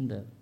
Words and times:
힘들어요. 0.00 0.39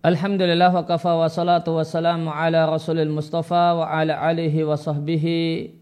Alhamdulillah 0.00 0.72
wa 0.72 0.88
kafa 0.88 1.12
wa 1.12 1.28
salatu 1.28 1.76
wa 1.76 1.84
salamu 1.84 2.32
ala 2.32 2.64
rasulil 2.64 3.12
mustafa 3.12 3.76
wa 3.76 3.84
ala 3.84 4.16
alihi 4.16 4.64
wa 4.64 4.72
sahbihi 4.72 5.76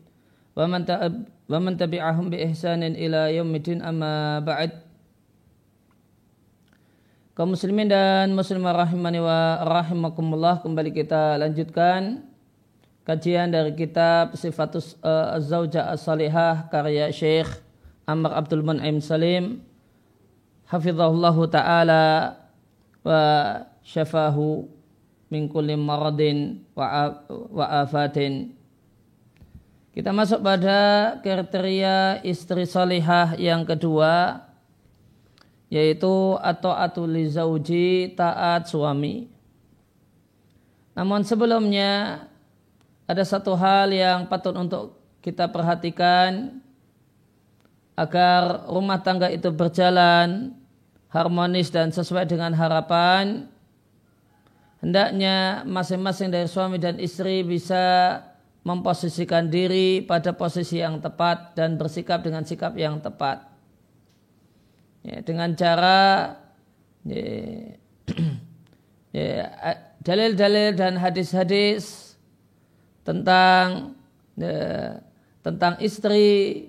wa 0.58 0.66
man, 0.66 0.82
wa 1.46 1.58
man 1.62 1.78
tabi'ahum 1.78 2.26
bi 2.26 2.42
ihsanin 2.42 2.98
ila 2.98 3.30
yaumidin 3.30 3.78
amma 3.78 4.42
ba'd. 4.42 4.74
Kaum 7.38 7.54
muslimin 7.54 7.86
dan 7.86 8.34
muslimah 8.34 8.90
rahimani 8.90 9.22
wa 9.22 9.62
rahimakumullah 9.62 10.66
kembali 10.66 10.90
kita 10.98 11.38
lanjutkan 11.38 12.26
kajian 13.06 13.54
dari 13.54 13.70
kitab 13.78 14.34
Sifatus 14.34 14.98
uh, 14.98 15.38
Az-Zawjah 15.38 15.94
As-Salihah 15.94 16.66
karya 16.74 17.14
Syekh 17.14 17.46
Amr 18.02 18.34
Abdul 18.34 18.66
Mun'im 18.66 18.98
Salim. 18.98 19.62
Hafizahullahu 20.66 21.46
taala. 21.54 22.34
Wa 23.06 23.22
syafahu 23.88 24.68
min 25.32 25.48
kulli 25.48 25.72
maradin 25.72 26.60
wa, 26.76 27.24
wa 27.48 27.66
afatin. 27.80 28.52
Kita 29.96 30.12
masuk 30.12 30.44
pada 30.44 31.16
kriteria 31.24 32.20
istri 32.22 32.68
salihah 32.68 33.34
yang 33.40 33.64
kedua 33.64 34.44
yaitu 35.72 36.36
atau 36.40 36.72
atuli 36.72 37.28
zauji 37.28 38.12
taat 38.16 38.68
suami. 38.68 39.28
Namun 40.96 41.24
sebelumnya 41.24 42.24
ada 43.08 43.24
satu 43.24 43.56
hal 43.56 43.92
yang 43.92 44.28
patut 44.28 44.52
untuk 44.56 44.96
kita 45.20 45.48
perhatikan 45.48 46.60
agar 47.98 48.70
rumah 48.70 49.02
tangga 49.02 49.28
itu 49.28 49.50
berjalan 49.50 50.54
harmonis 51.10 51.68
dan 51.68 51.90
sesuai 51.90 52.24
dengan 52.30 52.54
harapan 52.54 53.50
hendaknya 54.82 55.66
masing-masing 55.66 56.30
dari 56.30 56.46
suami 56.46 56.78
dan 56.78 56.98
istri 57.02 57.42
bisa 57.42 58.18
memposisikan 58.66 59.48
diri 59.48 60.04
pada 60.04 60.34
posisi 60.36 60.82
yang 60.82 61.00
tepat 61.00 61.56
dan 61.56 61.80
bersikap 61.80 62.20
dengan 62.20 62.44
sikap 62.44 62.76
yang 62.76 63.00
tepat. 63.00 63.48
Ya, 65.06 65.24
dengan 65.24 65.56
cara 65.56 66.36
ya, 67.06 67.24
ya, 69.16 69.46
dalil-dalil 70.04 70.76
dan 70.76 71.00
hadis-hadis 71.00 72.12
tentang 73.06 73.96
ya, 74.36 75.00
tentang 75.40 75.80
istri 75.80 76.68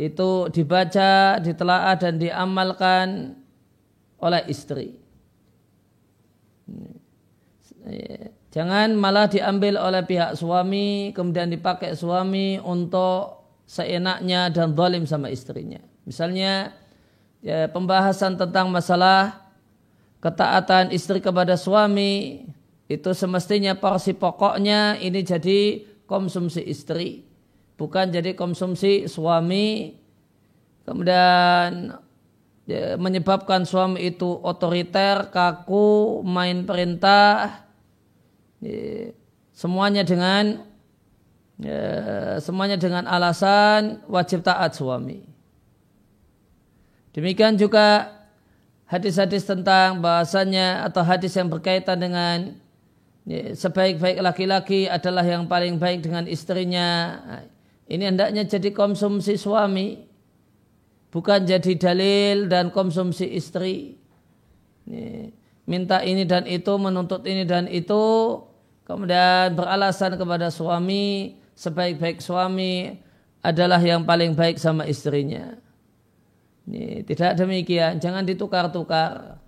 itu 0.00 0.30
dibaca, 0.48 1.38
ditelaah 1.38 1.94
dan 2.00 2.16
diamalkan 2.16 3.36
oleh 4.18 4.42
istri. 4.48 4.96
Iya. 6.66 6.99
Jangan 8.50 8.98
malah 8.98 9.30
diambil 9.30 9.78
oleh 9.78 10.02
pihak 10.02 10.34
suami, 10.34 11.14
kemudian 11.14 11.48
dipakai 11.48 11.94
suami 11.94 12.58
untuk 12.58 13.40
seenaknya 13.62 14.50
dan 14.50 14.74
zalim 14.74 15.06
sama 15.06 15.30
istrinya. 15.30 15.78
Misalnya 16.02 16.74
ya, 17.38 17.70
pembahasan 17.70 18.34
tentang 18.34 18.74
masalah 18.74 19.46
ketaatan 20.18 20.90
istri 20.90 21.22
kepada 21.22 21.54
suami 21.54 22.42
itu 22.90 23.10
semestinya 23.14 23.78
porsi 23.78 24.18
pokoknya 24.18 24.98
ini 24.98 25.22
jadi 25.22 25.86
konsumsi 26.10 26.66
istri, 26.66 27.22
bukan 27.78 28.10
jadi 28.10 28.34
konsumsi 28.34 29.06
suami. 29.06 29.94
Kemudian 30.82 31.94
ya, 32.66 32.98
menyebabkan 32.98 33.62
suami 33.62 34.10
itu 34.10 34.26
otoriter, 34.26 35.30
kaku, 35.30 36.26
main 36.26 36.66
perintah, 36.66 37.69
semuanya 39.56 40.04
dengan 40.04 40.64
ya, 41.60 41.80
semuanya 42.40 42.76
dengan 42.76 43.08
alasan 43.08 44.04
wajib 44.08 44.44
taat 44.44 44.76
suami. 44.76 45.24
Demikian 47.10 47.58
juga 47.58 48.16
hadis-hadis 48.86 49.42
tentang 49.42 49.98
bahasanya 49.98 50.86
atau 50.86 51.02
hadis 51.02 51.34
yang 51.34 51.50
berkaitan 51.50 51.98
dengan 51.98 52.36
sebaik-baik 53.30 54.18
laki-laki 54.22 54.90
adalah 54.90 55.22
yang 55.22 55.46
paling 55.46 55.78
baik 55.78 56.02
dengan 56.02 56.26
istrinya. 56.26 57.18
Ini 57.90 58.14
hendaknya 58.14 58.46
jadi 58.46 58.70
konsumsi 58.70 59.34
suami, 59.34 60.06
bukan 61.10 61.42
jadi 61.42 61.74
dalil 61.74 62.46
dan 62.46 62.70
konsumsi 62.70 63.26
istri. 63.34 63.98
Minta 65.66 66.02
ini 66.02 66.26
dan 66.26 66.46
itu, 66.46 66.70
menuntut 66.78 67.26
ini 67.26 67.42
dan 67.46 67.66
itu, 67.70 68.02
kemudian 68.90 69.54
beralasan 69.54 70.18
kepada 70.18 70.50
suami 70.50 71.38
sebaik-baik 71.54 72.18
suami 72.18 72.98
adalah 73.38 73.78
yang 73.78 74.02
paling 74.02 74.34
baik 74.34 74.58
sama 74.58 74.82
istrinya. 74.90 75.54
Ini, 76.66 77.06
tidak 77.06 77.38
demikian, 77.38 78.02
jangan 78.02 78.26
ditukar-tukar. 78.26 79.38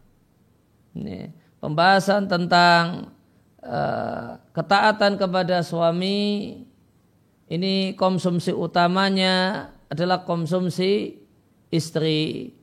Ini, 0.94 1.34
pembahasan 1.58 2.30
tentang 2.30 3.10
uh, 3.66 4.38
ketaatan 4.54 5.18
kepada 5.18 5.60
suami 5.66 6.18
ini 7.52 7.92
konsumsi 7.98 8.54
utamanya 8.54 9.68
adalah 9.92 10.24
konsumsi 10.24 11.20
istri. 11.68 12.54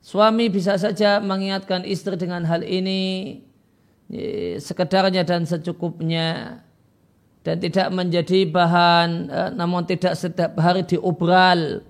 Suami 0.00 0.48
bisa 0.48 0.78
saja 0.78 1.18
mengingatkan 1.18 1.82
istri 1.82 2.14
dengan 2.14 2.46
hal 2.46 2.62
ini 2.62 3.42
sekedarnya 4.58 5.22
dan 5.22 5.46
secukupnya. 5.46 6.60
Dan 7.40 7.56
tidak 7.56 7.88
menjadi 7.88 8.44
bahan 8.52 9.08
eh, 9.32 9.50
namun 9.56 9.88
tidak 9.88 10.12
setiap 10.12 10.60
hari 10.60 10.84
diobral 10.84 11.80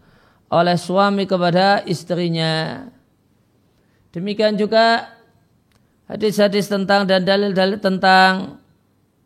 oleh 0.47 0.77
suami 0.79 1.27
kepada 1.27 1.83
istrinya. 1.91 2.87
Demikian 4.15 4.55
juga 4.55 5.11
hadis-hadis 6.07 6.71
tentang 6.71 7.03
dan 7.03 7.27
dalil-dalil 7.27 7.83
tentang 7.83 8.63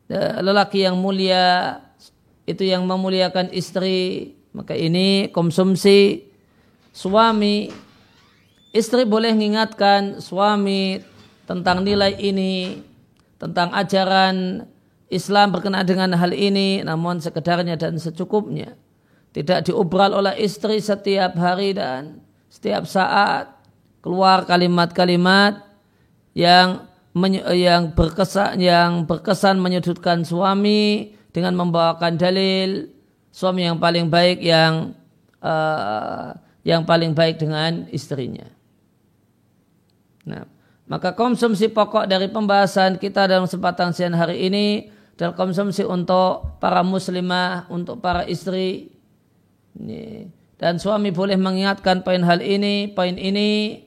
eh, 0.08 0.40
lelaki 0.40 0.88
yang 0.88 0.96
mulia 0.96 1.76
itu 2.48 2.64
yang 2.64 2.88
memuliakan 2.88 3.52
istri. 3.52 4.32
Maka 4.56 4.72
ini 4.72 5.28
konsumsi 5.28 6.24
suami. 6.94 7.68
Istri 8.74 9.06
boleh 9.06 9.36
mengingatkan 9.36 10.24
suami 10.24 10.98
tentang 11.44 11.84
nilai 11.84 12.16
ini, 12.16 12.80
tentang 13.36 13.72
ajaran 13.72 14.66
Islam 15.12 15.52
berkenaan 15.52 15.86
dengan 15.86 16.10
hal 16.16 16.32
ini, 16.32 16.80
namun 16.82 17.20
sekedarnya 17.20 17.76
dan 17.76 18.00
secukupnya. 18.00 18.74
Tidak 19.34 19.70
diobral 19.70 20.14
oleh 20.14 20.38
istri 20.40 20.78
setiap 20.78 21.34
hari 21.36 21.74
dan 21.74 22.22
setiap 22.48 22.86
saat 22.86 23.50
keluar 23.98 24.46
kalimat-kalimat 24.46 25.64
yang 26.38 26.86
yang 27.54 27.94
berkesan 27.94 28.58
yang 28.58 29.06
berkesan 29.06 29.58
menyudutkan 29.62 30.26
suami 30.26 31.14
dengan 31.30 31.54
membawakan 31.54 32.18
dalil 32.18 32.90
suami 33.34 33.66
yang 33.66 33.82
paling 33.82 34.06
baik 34.06 34.38
yang 34.38 34.94
uh, 35.42 36.30
yang 36.62 36.86
paling 36.86 37.10
baik 37.10 37.42
dengan 37.42 37.90
istrinya. 37.90 38.46
Nah, 40.24 40.46
maka 40.84 41.16
konsumsi 41.16 41.72
pokok 41.72 42.04
dari 42.04 42.28
pembahasan 42.28 43.00
kita 43.00 43.24
dalam 43.24 43.48
kesempatan 43.48 43.96
siang 43.96 44.12
hari 44.12 44.44
ini 44.44 44.92
adalah 45.16 45.32
konsumsi 45.32 45.80
untuk 45.86 46.60
para 46.60 46.84
muslimah, 46.84 47.70
untuk 47.72 48.04
para 48.04 48.28
istri. 48.28 48.92
Dan 50.60 50.76
suami 50.76 51.08
boleh 51.08 51.40
mengingatkan 51.40 52.04
poin 52.04 52.20
hal 52.20 52.44
ini, 52.44 52.92
poin 52.92 53.16
ini 53.16 53.80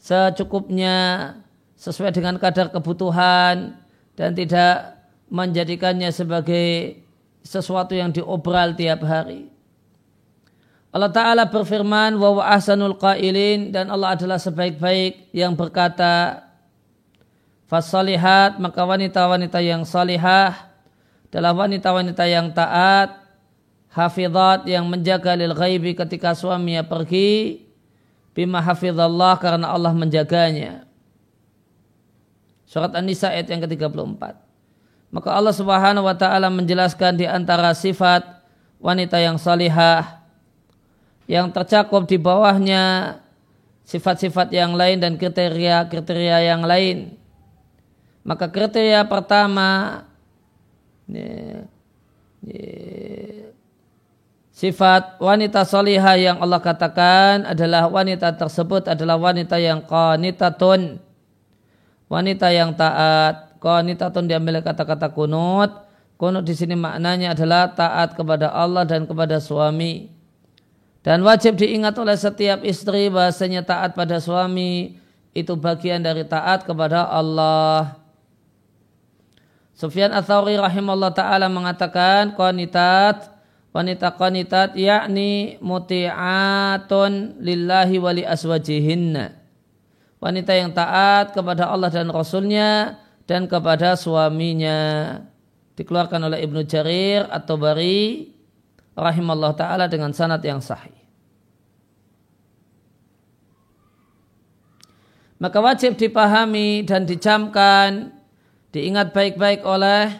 secukupnya 0.00 1.36
sesuai 1.76 2.16
dengan 2.16 2.40
kadar 2.40 2.72
kebutuhan 2.72 3.76
dan 4.16 4.30
tidak 4.32 5.00
menjadikannya 5.28 6.08
sebagai 6.08 6.98
sesuatu 7.44 7.92
yang 7.92 8.16
diobral 8.16 8.74
tiap 8.74 9.04
hari. 9.04 9.52
Allah 10.90 11.10
Ta'ala 11.14 11.46
berfirman 11.46 12.18
wa 12.18 12.42
ahsanul 12.42 12.98
qailin 12.98 13.70
dan 13.70 13.86
Allah 13.94 14.18
adalah 14.18 14.42
sebaik-baik 14.42 15.30
yang 15.30 15.54
berkata 15.54 16.42
fasalihat 17.70 18.58
maka 18.58 18.82
wanita-wanita 18.82 19.62
yang 19.62 19.86
salihah 19.86 20.66
adalah 21.30 21.54
wanita-wanita 21.54 22.26
yang 22.26 22.50
taat 22.50 23.22
hafizat 23.94 24.66
yang 24.66 24.82
menjaga 24.90 25.38
lil 25.38 25.54
ghaibi 25.54 25.94
ketika 25.94 26.34
suaminya 26.34 26.82
pergi 26.82 27.62
bima 28.34 28.58
hafizallah 28.58 29.38
karena 29.38 29.70
Allah 29.70 29.94
menjaganya. 29.94 30.86
Surat 32.66 32.94
An-Nisa 32.94 33.34
ayat 33.34 33.50
yang 33.50 33.62
ke-34. 33.66 34.22
Maka 35.10 35.28
Allah 35.34 35.50
Subhanahu 35.50 36.06
wa 36.06 36.14
taala 36.14 36.46
menjelaskan 36.54 37.18
di 37.18 37.26
antara 37.26 37.74
sifat 37.74 38.22
wanita 38.78 39.18
yang 39.18 39.42
salihah 39.42 40.19
yang 41.30 41.54
tercakup 41.54 42.10
di 42.10 42.18
bawahnya 42.18 43.14
sifat-sifat 43.86 44.50
yang 44.50 44.74
lain 44.74 44.98
dan 44.98 45.14
kriteria-kriteria 45.14 46.50
yang 46.50 46.66
lain. 46.66 47.14
Maka 48.26 48.50
kriteria 48.50 49.06
pertama 49.06 50.02
sifat 54.50 55.22
wanita 55.22 55.62
solihah 55.62 56.18
yang 56.18 56.42
Allah 56.42 56.58
katakan 56.58 57.46
adalah 57.46 57.86
wanita 57.86 58.34
tersebut 58.34 58.90
adalah 58.90 59.14
wanita 59.14 59.54
yang 59.62 59.86
qanitatun. 59.86 60.98
Wanita 62.10 62.50
yang 62.50 62.74
taat. 62.74 63.54
Qanitatun 63.62 64.26
diambil 64.26 64.66
kata-kata 64.66 65.14
kunut. 65.14 65.86
Kunut 66.18 66.42
di 66.42 66.58
sini 66.58 66.74
maknanya 66.74 67.38
adalah 67.38 67.70
taat 67.70 68.18
kepada 68.18 68.50
Allah 68.50 68.82
dan 68.82 69.06
kepada 69.06 69.38
suami 69.38 70.19
dan 71.00 71.24
wajib 71.24 71.56
diingat 71.56 71.96
oleh 71.96 72.16
setiap 72.16 72.60
istri 72.64 73.08
bahasanya 73.08 73.64
taat 73.64 73.96
pada 73.96 74.20
suami 74.20 75.00
itu 75.32 75.54
bagian 75.56 76.04
dari 76.04 76.26
taat 76.28 76.68
kepada 76.68 77.08
Allah 77.08 78.00
Sufyan 79.80 80.12
Atsauri 80.12 80.60
rahimahullah 80.60 81.16
taala 81.16 81.48
mengatakan 81.48 82.36
qanitat 82.36 83.32
wanita 83.72 84.12
qanitat 84.12 84.76
yakni 84.76 85.56
muti'atun 85.64 87.40
lillahi 87.40 87.96
wa 87.96 88.12
li 88.12 88.20
aswajihinna. 88.20 89.40
Wanita 90.20 90.52
yang 90.52 90.76
taat 90.76 91.32
kepada 91.32 91.72
Allah 91.72 91.88
dan 91.88 92.12
Rasulnya 92.12 93.00
dan 93.24 93.48
kepada 93.48 93.96
suaminya. 93.96 95.16
Dikeluarkan 95.80 96.28
oleh 96.28 96.44
Ibnu 96.44 96.60
Jarir 96.68 97.24
atau 97.32 97.56
Bari 97.56 98.28
rahimahullah 99.00 99.52
ta'ala 99.56 99.84
dengan 99.88 100.12
sanad 100.12 100.44
yang 100.44 100.60
sahih. 100.60 100.94
Maka 105.40 105.56
wajib 105.56 105.96
dipahami 105.96 106.84
dan 106.84 107.08
dicamkan 107.08 108.12
diingat 108.76 109.16
baik-baik 109.16 109.64
oleh 109.64 110.12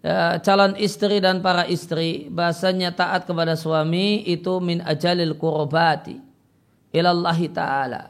ya, 0.00 0.40
calon 0.40 0.72
istri 0.80 1.20
dan 1.20 1.44
para 1.44 1.68
istri. 1.68 2.32
Bahasanya 2.32 2.96
taat 2.96 3.28
kepada 3.28 3.60
suami 3.60 4.24
itu 4.24 4.56
min 4.64 4.80
ajalil 4.80 5.36
qurbati 5.36 6.16
ilallahi 6.96 7.46
ta'ala. 7.52 8.08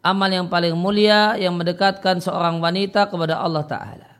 Amal 0.00 0.32
yang 0.32 0.48
paling 0.48 0.72
mulia 0.72 1.36
yang 1.36 1.60
mendekatkan 1.60 2.24
seorang 2.24 2.56
wanita 2.56 3.12
kepada 3.12 3.36
Allah 3.36 3.68
Ta'ala. 3.68 4.10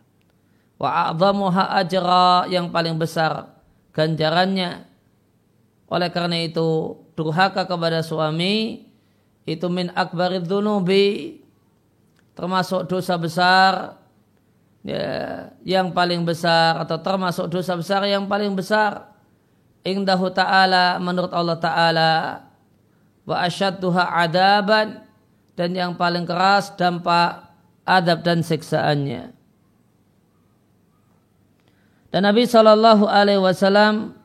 Wa 0.77 1.17
ajra 1.17 2.45
yang 2.53 2.69
paling 2.69 3.01
besar 3.01 3.49
ganjarannya 3.97 4.90
oleh 5.91 6.09
karena 6.15 6.47
itu 6.47 6.95
durhaka 7.19 7.67
kepada 7.67 8.01
suami 8.07 8.87
itu 9.43 9.67
min 9.67 9.91
akbarid 9.91 10.47
dunubi 10.47 11.43
termasuk 12.39 12.87
dosa 12.87 13.19
besar 13.19 13.99
ya, 14.87 15.51
yang 15.67 15.91
paling 15.91 16.23
besar 16.23 16.79
atau 16.79 16.97
termasuk 17.03 17.51
dosa 17.51 17.75
besar 17.75 18.07
yang 18.07 18.31
paling 18.31 18.55
besar. 18.55 19.11
Indahu 19.81 20.29
ta'ala 20.31 21.01
menurut 21.01 21.33
Allah 21.33 21.57
ta'ala 21.57 22.13
wa 23.25 23.37
asyadduha 23.41 24.13
adaban 24.13 25.03
dan 25.57 25.73
yang 25.73 25.97
paling 25.97 26.29
keras 26.29 26.73
dampak 26.77 27.49
adab 27.89 28.21
dan 28.21 28.45
siksaannya. 28.45 29.33
Dan 32.13 32.27
Nabi 32.27 32.45
Shallallahu 32.45 33.09
Alaihi 33.09 33.41
Wasallam 33.41 34.20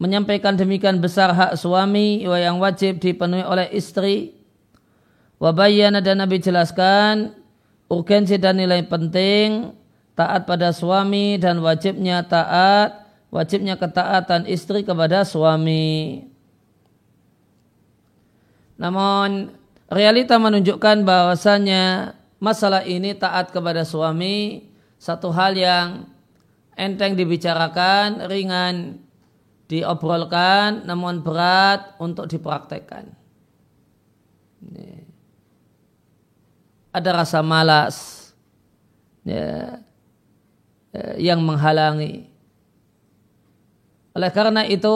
menyampaikan 0.00 0.56
demikian 0.56 0.96
besar 0.96 1.28
hak 1.36 1.60
suami 1.60 2.24
yang 2.24 2.56
wajib 2.56 2.96
dipenuhi 2.96 3.44
oleh 3.44 3.68
istri. 3.76 4.32
Wabayana 5.36 6.00
dan 6.00 6.24
Nabi 6.24 6.40
jelaskan 6.40 7.36
urgensi 7.92 8.40
dan 8.40 8.56
nilai 8.56 8.80
penting 8.88 9.76
taat 10.16 10.48
pada 10.48 10.72
suami 10.72 11.36
dan 11.36 11.60
wajibnya 11.60 12.24
taat, 12.24 13.08
wajibnya 13.28 13.76
ketaatan 13.76 14.48
istri 14.48 14.84
kepada 14.84 15.24
suami. 15.24 16.24
Namun 18.80 19.52
realita 19.92 20.40
menunjukkan 20.40 21.04
bahwasanya 21.04 22.16
masalah 22.40 22.88
ini 22.88 23.12
taat 23.12 23.52
kepada 23.52 23.84
suami 23.84 24.64
satu 24.96 25.28
hal 25.32 25.56
yang 25.56 26.08
enteng 26.76 27.16
dibicarakan, 27.16 28.24
ringan 28.28 28.96
diobrolkan, 29.70 30.82
namun 30.82 31.22
berat 31.22 31.94
untuk 32.02 32.26
dipraktekkan. 32.26 33.06
Ada 36.90 37.10
rasa 37.22 37.38
malas. 37.46 38.18
Ya, 39.22 39.78
Eh, 40.90 41.22
yang 41.22 41.38
menghalangi. 41.46 42.26
Oleh 44.10 44.30
karena 44.34 44.66
itu 44.66 44.90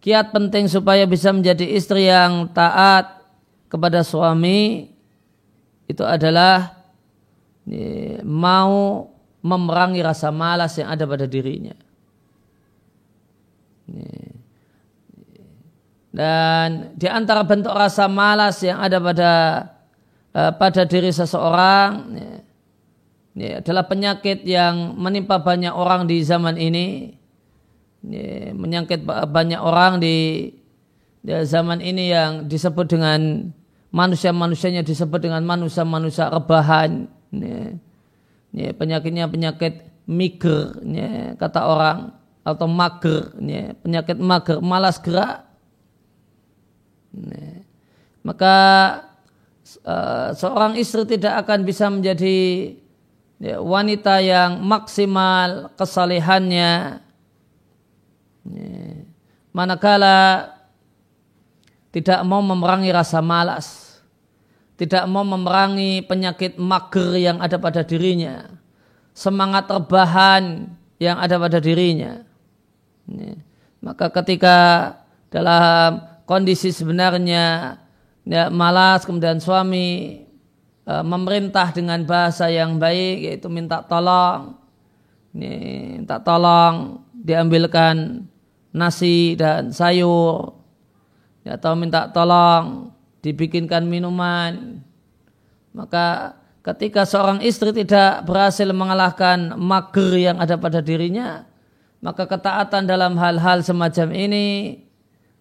kiat 0.00 0.32
penting 0.32 0.72
supaya 0.72 1.04
bisa 1.04 1.36
menjadi 1.36 1.68
istri 1.76 2.08
yang 2.08 2.48
taat 2.48 3.20
kepada 3.68 4.00
suami 4.00 4.88
itu 5.84 6.00
adalah 6.00 6.80
mau 8.24 9.04
memerangi 9.44 10.00
rasa 10.00 10.32
malas 10.32 10.80
yang 10.80 10.88
ada 10.88 11.04
pada 11.04 11.28
dirinya. 11.28 11.76
Dan 16.10 16.94
di 16.98 17.06
antara 17.06 17.46
bentuk 17.46 17.70
rasa 17.70 18.10
malas 18.10 18.58
yang 18.66 18.82
ada 18.82 18.98
pada 18.98 19.32
eh, 20.34 20.52
pada 20.58 20.82
diri 20.86 21.14
seseorang, 21.14 21.90
ya, 23.38 23.62
adalah 23.62 23.86
penyakit 23.86 24.42
yang 24.42 24.98
menimpa 24.98 25.38
banyak 25.38 25.70
orang 25.70 26.10
di 26.10 26.22
zaman 26.26 26.58
ini. 26.58 27.14
Ya, 28.00 28.56
menyangkit 28.56 29.04
banyak 29.04 29.60
orang 29.60 30.00
di, 30.00 30.48
di 31.20 31.32
zaman 31.44 31.84
ini 31.84 32.08
yang 32.08 32.48
disebut 32.48 32.96
dengan 32.96 33.52
manusia-manusianya 33.92 34.86
disebut 34.86 35.20
dengan 35.20 35.44
manusia-manusia 35.44 36.30
rebahan 36.32 37.10
ya, 38.54 38.70
penyakitnya 38.74 39.26
penyakit 39.30 39.84
miger 40.06 40.78
ya, 40.86 41.34
kata 41.38 41.60
orang 41.60 41.98
atau 42.54 42.66
mager 42.66 43.34
ya, 43.40 43.74
penyakit 43.80 44.16
mager 44.18 44.58
malas 44.62 44.98
gerak. 44.98 45.46
Ya. 47.10 47.66
maka 48.22 48.54
uh, 49.82 50.30
seorang 50.38 50.78
istri 50.78 51.02
tidak 51.10 51.42
akan 51.42 51.66
bisa 51.66 51.90
menjadi 51.90 52.38
ya, 53.42 53.58
wanita 53.58 54.22
yang 54.22 54.62
maksimal 54.62 55.74
kesalehannya. 55.74 57.02
Ya, 58.46 58.82
manakala 59.50 60.54
tidak 61.90 62.22
mau 62.22 62.40
memerangi 62.40 62.90
rasa 62.94 63.18
malas 63.20 63.98
tidak 64.80 65.04
mau 65.12 65.26
memerangi 65.26 66.00
penyakit 66.08 66.56
mager 66.56 67.20
yang 67.20 67.36
ada 67.42 67.60
pada 67.60 67.84
dirinya 67.84 68.48
semangat 69.12 69.68
terbahan 69.68 70.72
yang 70.96 71.20
ada 71.20 71.36
pada 71.36 71.60
dirinya 71.60 72.24
ya, 73.10 73.34
maka 73.82 74.08
ketika 74.22 74.56
dalam 75.34 76.06
kondisi 76.24 76.70
sebenarnya 76.70 77.76
ya, 78.22 78.46
malas 78.50 79.02
kemudian 79.02 79.42
suami 79.42 80.20
E, 80.90 80.94
memerintah 81.06 81.70
dengan 81.70 82.02
bahasa 82.02 82.50
yang 82.50 82.80
baik 82.82 83.30
yaitu 83.30 83.46
minta 83.46 83.78
tolong 83.84 84.58
ini, 85.30 85.54
minta 86.02 86.18
tolong 86.18 87.04
diambilkan 87.14 88.26
nasi 88.74 89.38
dan 89.38 89.70
sayur 89.70 90.56
ya, 91.46 91.54
atau 91.60 91.78
minta 91.78 92.10
tolong 92.10 92.90
dibikinkan 93.22 93.86
minuman. 93.86 94.82
Maka 95.70 96.34
ketika 96.66 97.06
seorang 97.06 97.38
istri 97.44 97.70
tidak 97.70 98.26
berhasil 98.26 98.66
mengalahkan 98.74 99.54
mager 99.54 100.16
yang 100.18 100.42
ada 100.42 100.58
pada 100.58 100.82
dirinya 100.82 101.46
maka 102.00 102.24
ketaatan 102.24 102.88
dalam 102.88 103.16
hal-hal 103.20 103.60
semacam 103.60 104.08
ini 104.16 104.80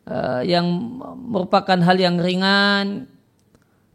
uh, 0.08 0.44
yang 0.44 0.68
merupakan 1.32 1.80
hal 1.80 1.96
yang 1.96 2.20
ringan 2.20 3.08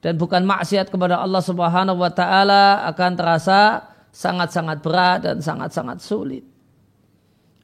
dan 0.00 0.14
bukan 0.16 0.44
maksiat 0.44 0.88
kepada 0.88 1.20
Allah 1.20 1.40
Subhanahu 1.44 2.00
wa 2.00 2.12
taala 2.12 2.84
akan 2.88 3.12
terasa 3.16 3.88
sangat-sangat 4.12 4.80
berat 4.80 5.18
dan 5.24 5.36
sangat-sangat 5.40 6.00
sulit. 6.00 6.44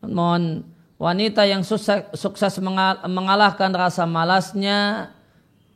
Namun 0.04 0.64
wanita 1.00 1.44
yang 1.48 1.64
sukses, 1.64 2.04
sukses 2.16 2.60
mengalahkan 3.04 3.72
rasa 3.72 4.04
malasnya 4.04 5.12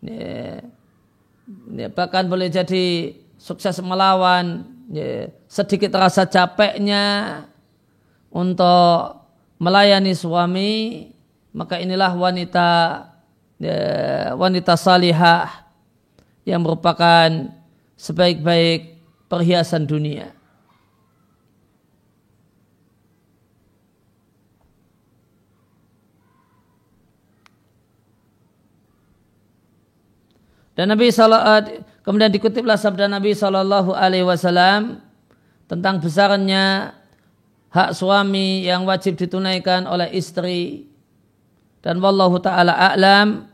ya, 0.00 0.64
ya, 1.72 1.88
bahkan 1.92 2.28
boleh 2.28 2.48
jadi 2.48 3.16
sukses 3.36 3.80
melawan 3.84 4.64
ya, 4.88 5.32
sedikit 5.48 5.96
rasa 5.96 6.24
capeknya 6.24 7.44
untuk 8.34 9.22
melayani 9.62 10.10
suami 10.12 11.06
maka 11.54 11.78
inilah 11.78 12.10
wanita 12.18 12.68
ya, 13.62 13.78
wanita 14.34 14.74
salihah 14.74 15.70
yang 16.42 16.66
merupakan 16.66 17.54
sebaik-baik 17.94 18.98
perhiasan 19.30 19.86
dunia. 19.86 20.34
Dan 30.74 30.90
Nabi 30.90 31.06
Sallallahu 31.14 31.86
kemudian 32.02 32.34
dikutiplah 32.34 32.74
sabda 32.74 33.06
Nabi 33.06 33.30
Sallallahu 33.30 33.94
Alaihi 33.94 34.26
Wasallam 34.26 34.98
tentang 35.70 36.02
besarnya 36.02 36.98
hak 37.74 37.90
suami 37.90 38.62
yang 38.62 38.86
wajib 38.86 39.18
ditunaikan 39.18 39.90
oleh 39.90 40.14
istri. 40.14 40.86
Dan 41.82 41.98
wallahu 41.98 42.38
taala 42.38 42.70
a'lam. 42.70 43.50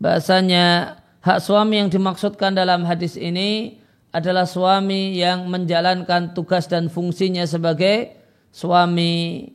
Bahasanya 0.00 0.96
hak 1.20 1.38
suami 1.44 1.84
yang 1.84 1.92
dimaksudkan 1.92 2.56
dalam 2.56 2.88
hadis 2.88 3.20
ini 3.20 3.78
adalah 4.16 4.48
suami 4.48 5.12
yang 5.12 5.44
menjalankan 5.52 6.32
tugas 6.32 6.64
dan 6.72 6.88
fungsinya 6.88 7.44
sebagai 7.44 8.16
suami. 8.48 9.52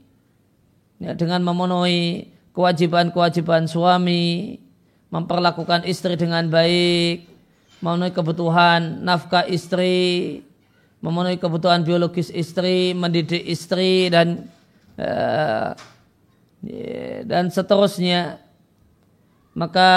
Ya, 1.01 1.17
dengan 1.17 1.41
memenuhi 1.41 2.29
kewajiban-kewajiban 2.53 3.65
suami 3.65 4.62
memperlakukan 5.10 5.81
istri 5.89 6.13
dengan 6.13 6.45
baik, 6.45 7.25
memenuhi 7.81 8.13
kebutuhan 8.13 9.01
nafkah 9.01 9.50
istri, 9.50 10.45
memenuhi 11.01 11.41
kebutuhan 11.41 11.81
biologis 11.81 12.29
istri, 12.29 12.93
mendidik 12.93 13.41
istri 13.41 14.08
dan 14.13 14.48
uh, 15.01 15.74
dan 17.25 17.50
seterusnya. 17.50 18.38
Maka 19.58 19.89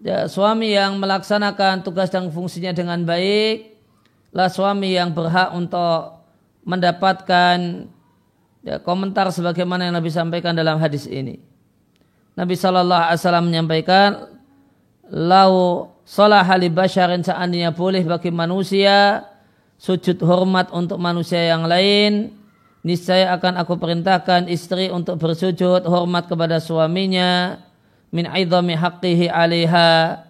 ya, 0.00 0.30
suami 0.30 0.72
yang 0.72 0.96
melaksanakan 0.96 1.82
tugas 1.84 2.08
dan 2.08 2.30
fungsinya 2.30 2.72
dengan 2.72 3.02
baik 3.04 3.70
lah 4.30 4.46
suami 4.46 4.94
yang 4.94 5.10
berhak 5.10 5.50
untuk 5.50 6.22
mendapatkan 6.62 7.90
ya, 8.62 8.78
komentar 8.78 9.26
sebagaimana 9.34 9.90
yang 9.90 9.94
Nabi 9.98 10.10
sampaikan 10.10 10.54
dalam 10.54 10.78
hadis 10.78 11.10
ini. 11.10 11.42
Nabi 12.38 12.54
Shallallahu 12.54 13.04
Alaihi 13.10 13.20
Wasallam 13.20 13.46
menyampaikan, 13.50 14.10
lau 15.10 15.90
salah 16.06 16.46
hali 16.46 16.70
basyarin 16.70 17.26
seandainya 17.26 17.74
boleh 17.74 18.06
bagi 18.06 18.30
manusia 18.30 19.26
sujud 19.80 20.20
hormat 20.20 20.68
untuk 20.76 21.00
manusia 21.00 21.40
yang 21.40 21.64
lain, 21.64 22.36
niscaya 22.84 23.32
akan 23.32 23.64
aku 23.64 23.80
perintahkan 23.80 24.44
istri 24.52 24.92
untuk 24.92 25.16
bersujud 25.16 25.88
hormat 25.88 26.28
kepada 26.28 26.60
suaminya 26.60 27.56
min 28.12 28.28
aidhami 28.28 28.76
haqqihi 28.76 29.32
alaiha 29.32 30.20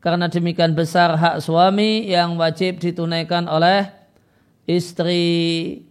karena 0.00 0.32
demikian 0.32 0.72
besar 0.72 1.20
hak 1.20 1.44
suami 1.44 2.08
yang 2.08 2.40
wajib 2.40 2.80
ditunaikan 2.80 3.44
oleh 3.44 3.92
istri. 4.64 5.84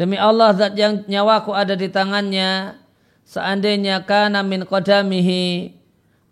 Demi 0.00 0.16
Allah 0.16 0.54
zat 0.56 0.78
yang 0.78 1.04
nyawaku 1.10 1.52
ada 1.52 1.74
di 1.74 1.90
tangannya, 1.92 2.78
seandainya 3.26 4.00
kana 4.06 4.40
min 4.46 4.64
qadamihi 4.64 5.76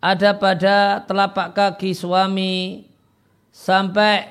ada 0.00 0.32
pada 0.38 1.04
telapak 1.04 1.52
kaki 1.52 1.92
suami 1.92 2.86
sampai 3.56 4.28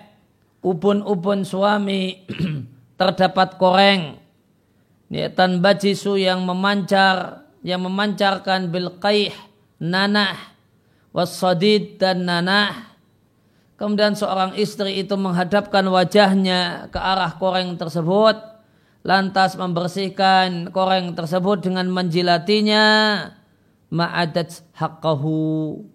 ubun-ubun 0.62 1.42
suami 1.42 2.22
terdapat 3.02 3.58
koreng. 3.58 4.22
Niatan 5.10 5.66
bajisu 5.66 6.22
yang 6.22 6.46
memancar 6.46 7.50
yang 7.66 7.82
memancarkan 7.82 8.70
bil 8.70 9.02
qaih 9.02 9.34
nanah 9.82 10.38
wasadid 11.10 11.98
dan 11.98 12.30
nanah. 12.30 12.94
Kemudian 13.76 14.14
seorang 14.16 14.56
istri 14.56 15.02
itu 15.02 15.18
menghadapkan 15.18 15.84
wajahnya 15.90 16.88
ke 16.94 17.00
arah 17.02 17.34
koreng 17.36 17.76
tersebut 17.76 18.38
lantas 19.06 19.54
membersihkan 19.60 20.72
koreng 20.72 21.14
tersebut 21.14 21.62
dengan 21.62 21.86
menjilatinya 21.92 22.86
ma'adat 23.92 24.66
haqqahu 24.74 25.95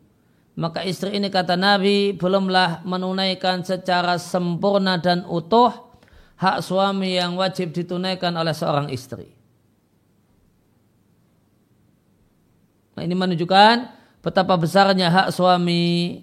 maka 0.59 0.83
istri 0.83 1.14
ini 1.14 1.30
kata 1.30 1.54
Nabi 1.54 2.16
belumlah 2.16 2.83
menunaikan 2.83 3.62
secara 3.62 4.19
sempurna 4.19 4.99
dan 4.99 5.23
utuh 5.28 5.71
hak 6.40 6.64
suami 6.64 7.21
yang 7.21 7.37
wajib 7.37 7.71
ditunaikan 7.71 8.33
oleh 8.35 8.57
seorang 8.57 8.88
istri. 8.88 9.30
Nah, 12.97 13.02
ini 13.07 13.14
menunjukkan 13.14 13.76
betapa 14.21 14.57
besarnya 14.57 15.09
hak 15.09 15.28
suami 15.33 16.21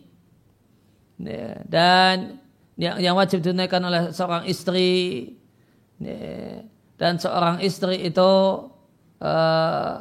ya, 1.22 1.62
dan 1.66 2.38
yang, 2.78 3.02
yang 3.02 3.16
wajib 3.18 3.42
ditunaikan 3.42 3.82
oleh 3.82 4.14
seorang 4.14 4.46
istri 4.46 5.34
ya, 5.98 6.62
dan 6.98 7.18
seorang 7.18 7.62
istri 7.62 8.06
itu 8.06 8.34
uh, 9.22 9.98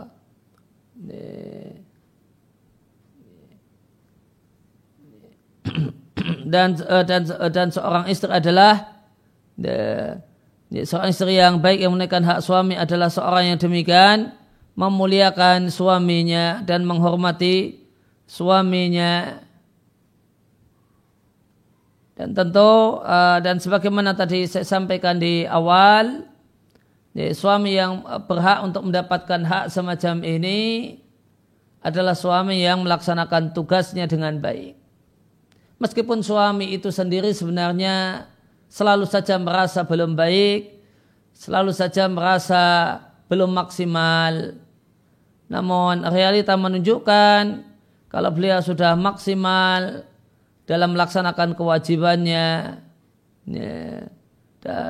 dan 6.53 6.79
uh, 6.87 7.05
dan 7.05 7.23
uh, 7.29 7.51
dan 7.51 7.69
seorang 7.71 8.05
istri 8.09 8.31
adalah 8.31 8.97
seorang 10.71 11.11
istri 11.11 11.39
yang 11.39 11.59
baik 11.59 11.83
yang 11.83 11.93
menaikkan 11.95 12.23
hak 12.25 12.45
suami 12.45 12.77
adalah 12.77 13.09
seorang 13.09 13.55
yang 13.55 13.59
demikian 13.59 14.37
memuliakan 14.77 15.73
suaminya 15.73 16.61
dan 16.63 16.85
menghormati 16.85 17.81
suaminya 18.29 19.41
dan 22.17 22.33
tentu 22.33 23.01
uh, 23.05 23.39
dan 23.41 23.61
sebagaimana 23.61 24.17
tadi 24.17 24.45
saya 24.49 24.65
sampaikan 24.65 25.21
di 25.21 25.45
awal 25.45 26.25
suami 27.17 27.73
yang 27.73 28.05
berhak 28.29 28.61
untuk 28.61 28.85
mendapatkan 28.85 29.41
hak 29.41 29.73
semacam 29.73 30.21
ini 30.21 30.61
adalah 31.81 32.13
suami 32.13 32.61
yang 32.61 32.85
melaksanakan 32.85 33.55
tugasnya 33.55 34.05
dengan 34.11 34.37
baik. 34.43 34.86
Meskipun 35.77 36.25
suami 36.25 36.73
itu 36.73 36.89
sendiri 36.89 37.37
sebenarnya 37.37 38.25
selalu 38.73 39.05
saja 39.05 39.37
merasa 39.37 39.85
belum 39.85 40.17
baik, 40.17 40.73
selalu 41.37 41.73
saja 41.77 42.09
merasa 42.09 42.97
belum 43.29 43.53
maksimal. 43.53 44.57
Namun 45.53 46.03
realita 46.09 46.57
menunjukkan 46.57 47.63
kalau 48.09 48.31
beliau 48.33 48.65
sudah 48.65 48.97
maksimal 48.97 50.09
dalam 50.67 50.97
melaksanakan 50.97 51.55
kewajibannya, 51.55 52.81
ya, 53.47 54.09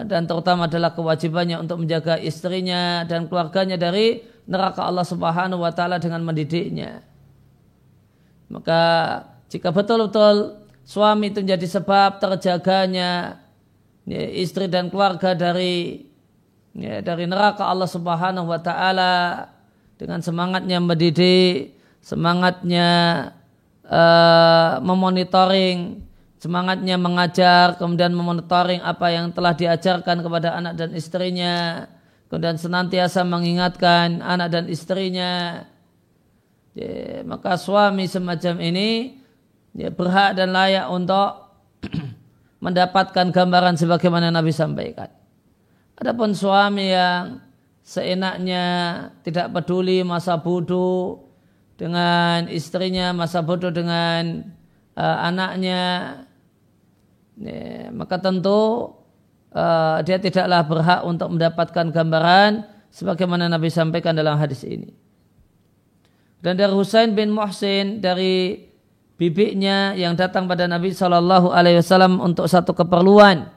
dan 0.09 0.23
terutama 0.25 0.65
adalah 0.65 0.97
kewajibannya 0.97 1.61
untuk 1.61 1.85
menjaga 1.85 2.17
istrinya 2.17 3.05
dan 3.05 3.29
keluarganya 3.29 3.77
dari 3.77 4.25
neraka 4.49 4.87
Allah 4.89 5.05
Subhanahu 5.05 5.61
wa 5.61 5.73
taala 5.75 6.01
dengan 6.01 6.25
mendidiknya. 6.25 7.05
Maka 8.49 8.81
jika 9.53 9.75
betul-betul 9.75 10.65
suami 10.87 11.35
itu 11.35 11.43
menjadi 11.43 11.67
sebab 11.67 12.23
terjaganya 12.23 13.43
ya, 14.07 14.23
istri 14.39 14.71
dan 14.71 14.87
keluarga 14.87 15.35
dari 15.35 16.07
ya, 16.79 17.03
dari 17.03 17.27
neraka 17.27 17.67
Allah 17.67 17.91
Subhanahu 17.91 18.47
wa 18.47 18.61
taala 18.63 19.51
dengan 19.99 20.23
semangatnya 20.23 20.79
mendidik, 20.79 21.75
semangatnya 21.99 22.89
uh, 23.83 24.79
memonitoring 24.79 26.07
semangatnya 26.37 26.95
mengajar, 27.01 27.75
kemudian 27.75 28.15
memonitoring 28.15 28.79
apa 28.85 29.11
yang 29.11 29.35
telah 29.35 29.59
diajarkan 29.59 30.23
kepada 30.23 30.55
anak 30.55 30.79
dan 30.79 30.95
istrinya, 30.95 31.89
kemudian 32.31 32.55
senantiasa 32.55 33.27
mengingatkan 33.27 34.23
anak 34.23 34.55
dan 34.55 34.65
istrinya. 34.71 35.65
Ya, 36.77 37.25
maka 37.25 37.57
suami 37.57 38.05
semacam 38.05 38.61
ini 38.61 39.19
ya, 39.77 39.93
berhak 39.93 40.41
dan 40.41 40.57
layak 40.57 40.89
untuk 40.89 41.53
mendapatkan 42.65 43.29
gambaran 43.29 43.77
sebagaimana 43.77 44.33
Nabi 44.33 44.51
sampaikan. 44.51 45.13
Adapun 46.01 46.33
suami 46.33 46.91
yang 46.93 47.45
seenaknya 47.85 48.65
tidak 49.23 49.53
peduli 49.53 50.01
masa 50.03 50.41
bodoh, 50.41 51.27
dengan 51.77 52.49
istrinya, 52.49 53.13
masa 53.13 53.45
bodoh 53.45 53.69
dengan 53.69 54.49
uh, 54.97 55.17
anaknya, 55.29 55.81
ya, 57.37 57.93
maka 57.93 58.17
tentu 58.17 58.97
uh, 59.53 60.01
dia 60.03 60.17
tidaklah 60.17 60.65
berhak 60.65 61.01
untuk 61.05 61.37
mendapatkan 61.37 61.93
gambaran 61.93 62.65
sebagaimana 62.89 63.53
Nabi 63.53 63.69
sampaikan 63.69 64.17
dalam 64.17 64.41
hadis 64.41 64.65
ini. 64.65 64.89
Dan 66.41 66.57
dari 66.57 66.73
Husain 66.73 67.13
bin 67.13 67.33
Muhsin 67.33 68.01
dari 68.01 68.65
bibiknya 69.17 69.97
yang 69.97 70.13
datang 70.13 70.45
pada 70.45 70.69
Nabi 70.69 70.93
Shallallahu 70.93 71.53
Alaihi 71.53 71.81
Wasallam 71.81 72.21
untuk 72.21 72.47
satu 72.47 72.77
keperluan. 72.77 73.49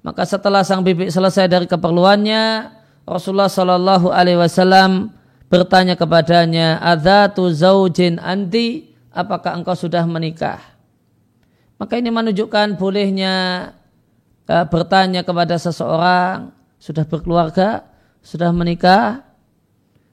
Maka 0.00 0.24
setelah 0.24 0.64
sang 0.64 0.82
bibik 0.84 1.12
selesai 1.12 1.48
dari 1.48 1.66
keperluannya, 1.68 2.72
Rasulullah 3.04 3.52
Shallallahu 3.52 4.08
Alaihi 4.10 4.40
Wasallam 4.40 5.12
bertanya 5.52 5.94
kepadanya, 5.94 6.80
Adzatu 6.80 7.48
zaujin 7.52 8.18
anti, 8.18 8.96
apakah 9.12 9.54
engkau 9.58 9.76
sudah 9.76 10.02
menikah? 10.08 10.58
Maka 11.76 12.00
ini 12.00 12.08
menunjukkan 12.08 12.80
bolehnya 12.80 13.68
uh, 14.48 14.64
bertanya 14.64 15.20
kepada 15.26 15.60
seseorang, 15.60 16.54
sudah 16.80 17.04
berkeluarga, 17.04 17.84
sudah 18.24 18.48
menikah, 18.54 19.26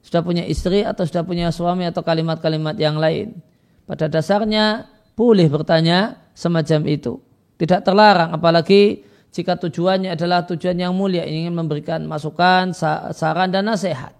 sudah 0.03 0.19
punya 0.19 0.43
istri 0.43 0.83
atau 0.83 1.07
sudah 1.07 1.23
punya 1.23 1.47
suami 1.55 1.87
atau 1.87 2.03
kalimat-kalimat 2.03 2.75
yang 2.75 2.99
lain. 2.99 3.39
Pada 3.83 4.07
dasarnya 4.07 4.87
boleh 5.13 5.47
bertanya 5.51 6.23
semacam 6.33 6.87
itu. 6.87 7.19
Tidak 7.59 7.83
terlarang 7.85 8.33
apalagi 8.33 9.03
jika 9.33 9.57
tujuannya 9.57 10.13
adalah 10.13 10.45
tujuan 10.45 10.77
yang 10.77 10.93
mulia 10.93 11.25
ingin 11.25 11.57
memberikan 11.57 12.05
masukan, 12.05 12.71
saran 13.11 13.49
dan 13.49 13.65
nasihat. 13.65 14.13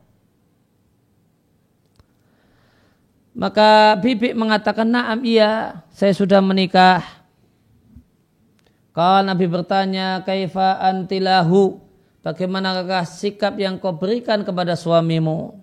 Maka 3.33 3.97
bibik 3.97 4.37
mengatakan, 4.37 4.85
naam 4.85 5.25
iya, 5.25 5.81
saya 5.89 6.13
sudah 6.13 6.37
menikah. 6.37 7.01
Kalau 8.93 9.25
Nabi 9.25 9.49
bertanya, 9.49 10.21
kaifa 10.21 10.77
antilahu, 10.77 11.81
bagaimanakah 12.21 13.09
sikap 13.09 13.57
yang 13.57 13.81
kau 13.81 13.97
berikan 13.97 14.45
kepada 14.45 14.77
suamimu? 14.77 15.62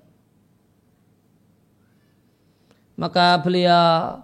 Maka 3.00 3.40
beliau 3.40 4.20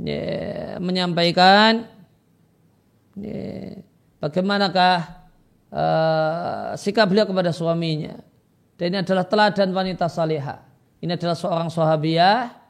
ya, 0.00 0.80
menyampaikan, 0.80 1.84
ya, 3.20 3.76
bagaimanakah 4.24 4.96
uh, 5.68 6.72
sikap 6.80 7.12
beliau 7.12 7.28
kepada 7.28 7.52
suaminya. 7.52 8.16
Dan 8.80 8.96
ini 8.96 9.04
adalah 9.04 9.28
teladan 9.28 9.68
wanita 9.76 10.08
salihah. 10.08 10.64
Ini 11.04 11.12
adalah 11.20 11.36
seorang 11.36 11.68
sahabiah 11.68 12.60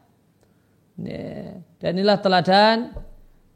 Ya. 1.00 1.56
Dan 1.80 1.90
inilah 1.96 2.20
teladan 2.20 2.92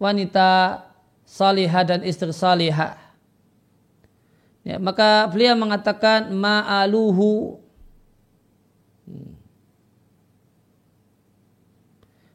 wanita 0.00 0.80
salihah 1.28 1.84
dan 1.84 2.00
istri 2.04 2.32
salihah. 2.32 2.96
Ya, 4.64 4.80
maka 4.80 5.28
beliau 5.28 5.52
mengatakan 5.60 6.32
ma'aluhu 6.32 7.60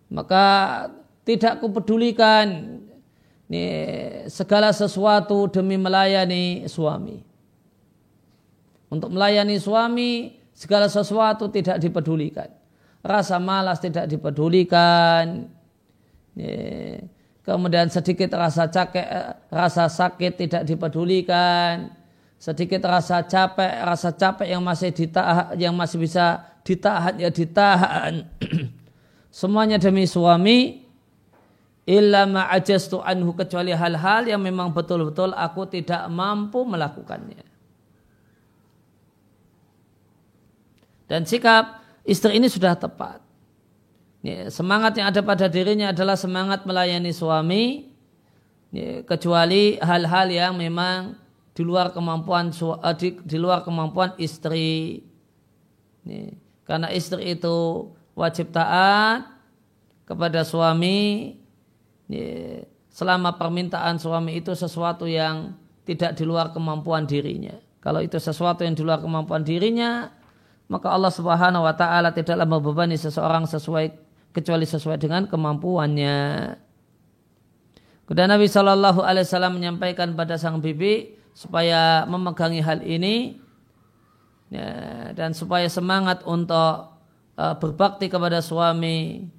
maka 0.09 0.45
tidak 1.23 1.61
kupedulikan 1.61 2.77
ini, 3.49 3.65
segala 4.29 4.69
sesuatu 4.73 5.49
demi 5.49 5.77
melayani 5.77 6.65
suami. 6.69 7.21
Untuk 8.89 9.13
melayani 9.13 9.57
suami 9.61 10.37
segala 10.53 10.89
sesuatu 10.89 11.49
tidak 11.49 11.77
dipedulikan 11.77 12.59
rasa 13.03 13.39
malas 13.39 13.79
tidak 13.79 14.05
dipedulikan, 14.11 15.47
kemudian 17.43 17.87
sedikit 17.87 18.35
rasa 18.35 18.67
capek, 18.67 19.07
rasa 19.47 19.87
sakit 19.87 20.33
tidak 20.35 20.63
dipedulikan, 20.67 21.95
sedikit 22.35 22.83
rasa 22.83 23.23
capek, 23.23 23.73
rasa 23.83 24.11
capek 24.11 24.47
yang 24.51 24.63
masih 24.63 24.91
ditahan, 24.91 25.55
yang 25.55 25.73
masih 25.75 25.97
bisa 25.99 26.43
ditahan 26.67 27.15
ya 27.19 27.29
ditahan. 27.31 28.27
Semuanya 29.39 29.79
demi 29.79 30.03
suami, 30.03 30.83
illa 31.87 32.27
ma'ajastu 32.27 32.99
anhu 32.99 33.31
kecuali 33.31 33.71
hal-hal 33.71 34.27
yang 34.27 34.43
memang 34.43 34.75
betul-betul 34.75 35.31
aku 35.31 35.63
tidak 35.71 36.11
mampu 36.11 36.67
melakukannya. 36.67 37.47
Dan 41.07 41.23
sikap 41.23 41.79
istri 42.03 42.35
ini 42.35 42.51
sudah 42.51 42.75
tepat. 42.75 43.23
Semangat 44.51 44.99
yang 44.99 45.07
ada 45.07 45.23
pada 45.23 45.47
dirinya 45.47 45.95
adalah 45.95 46.19
semangat 46.19 46.67
melayani 46.67 47.15
suami, 47.15 47.87
kecuali 49.07 49.79
hal-hal 49.79 50.27
yang 50.27 50.59
memang 50.59 51.15
di 51.55 51.63
luar 51.63 51.95
kemampuan 51.95 52.51
eh, 52.51 52.95
di, 53.23 53.37
luar 53.39 53.63
kemampuan 53.63 54.19
istri. 54.19 54.99
Karena 56.67 56.91
istri 56.91 57.39
itu 57.39 57.89
wajib 58.19 58.51
taat 58.51 59.23
kepada 60.03 60.43
suami 60.43 61.39
selama 62.91 63.39
permintaan 63.39 63.95
suami 63.95 64.43
itu 64.43 64.51
sesuatu 64.51 65.07
yang 65.07 65.55
tidak 65.87 66.19
di 66.19 66.27
luar 66.27 66.51
kemampuan 66.51 67.07
dirinya. 67.07 67.55
Kalau 67.79 68.03
itu 68.03 68.19
sesuatu 68.19 68.67
yang 68.67 68.75
di 68.75 68.83
luar 68.83 68.99
kemampuan 68.99 69.47
dirinya, 69.47 70.11
maka 70.67 70.91
Allah 70.91 71.15
Subhanahu 71.15 71.63
wa 71.63 71.71
taala 71.71 72.11
tidaklah 72.11 72.43
membebani 72.43 72.99
seseorang 72.99 73.47
sesuai 73.47 73.95
kecuali 74.35 74.67
sesuai 74.67 74.99
dengan 74.99 75.25
kemampuannya. 75.31 76.17
Kemudian 78.03 78.29
Nabi 78.29 78.49
Shallallahu 78.49 78.99
Alaihi 79.05 79.25
Wasallam 79.25 79.61
menyampaikan 79.61 80.11
pada 80.17 80.35
sang 80.35 80.59
bibi 80.59 81.15
supaya 81.31 82.03
memegangi 82.09 82.59
hal 82.59 82.81
ini 82.83 83.37
ya, 84.49 84.69
dan 85.13 85.31
supaya 85.37 85.69
semangat 85.69 86.25
untuk 86.25 86.98
uh, 87.39 87.55
berbakti 87.55 88.11
kepada 88.11 88.43
suami. 88.43 89.31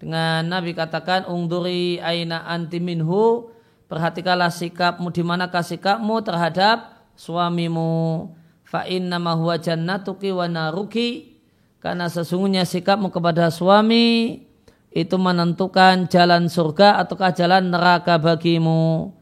Dengan 0.00 0.48
Nabi 0.48 0.72
katakan, 0.72 1.28
ungduri 1.28 2.00
aina 2.00 2.48
anti 2.48 2.80
minhu, 2.80 3.52
perhatikanlah 3.84 4.48
sikapmu 4.48 5.12
di 5.12 5.20
manakah 5.20 5.60
sikapmu 5.60 6.24
terhadap 6.24 7.04
suamimu. 7.20 8.32
Fa 8.64 8.88
inna 8.88 9.20
ma 9.20 9.36
huwa 9.36 9.60
jannatuki 9.60 10.32
wa 10.32 10.48
naruki. 10.48 11.36
Karena 11.84 12.08
sesungguhnya 12.08 12.64
sikapmu 12.64 13.12
kepada 13.12 13.52
suami 13.52 14.40
itu 14.88 15.16
menentukan 15.20 16.08
jalan 16.08 16.48
surga 16.48 16.96
ataukah 17.04 17.36
jalan 17.36 17.68
neraka 17.68 18.16
bagimu. 18.16 19.12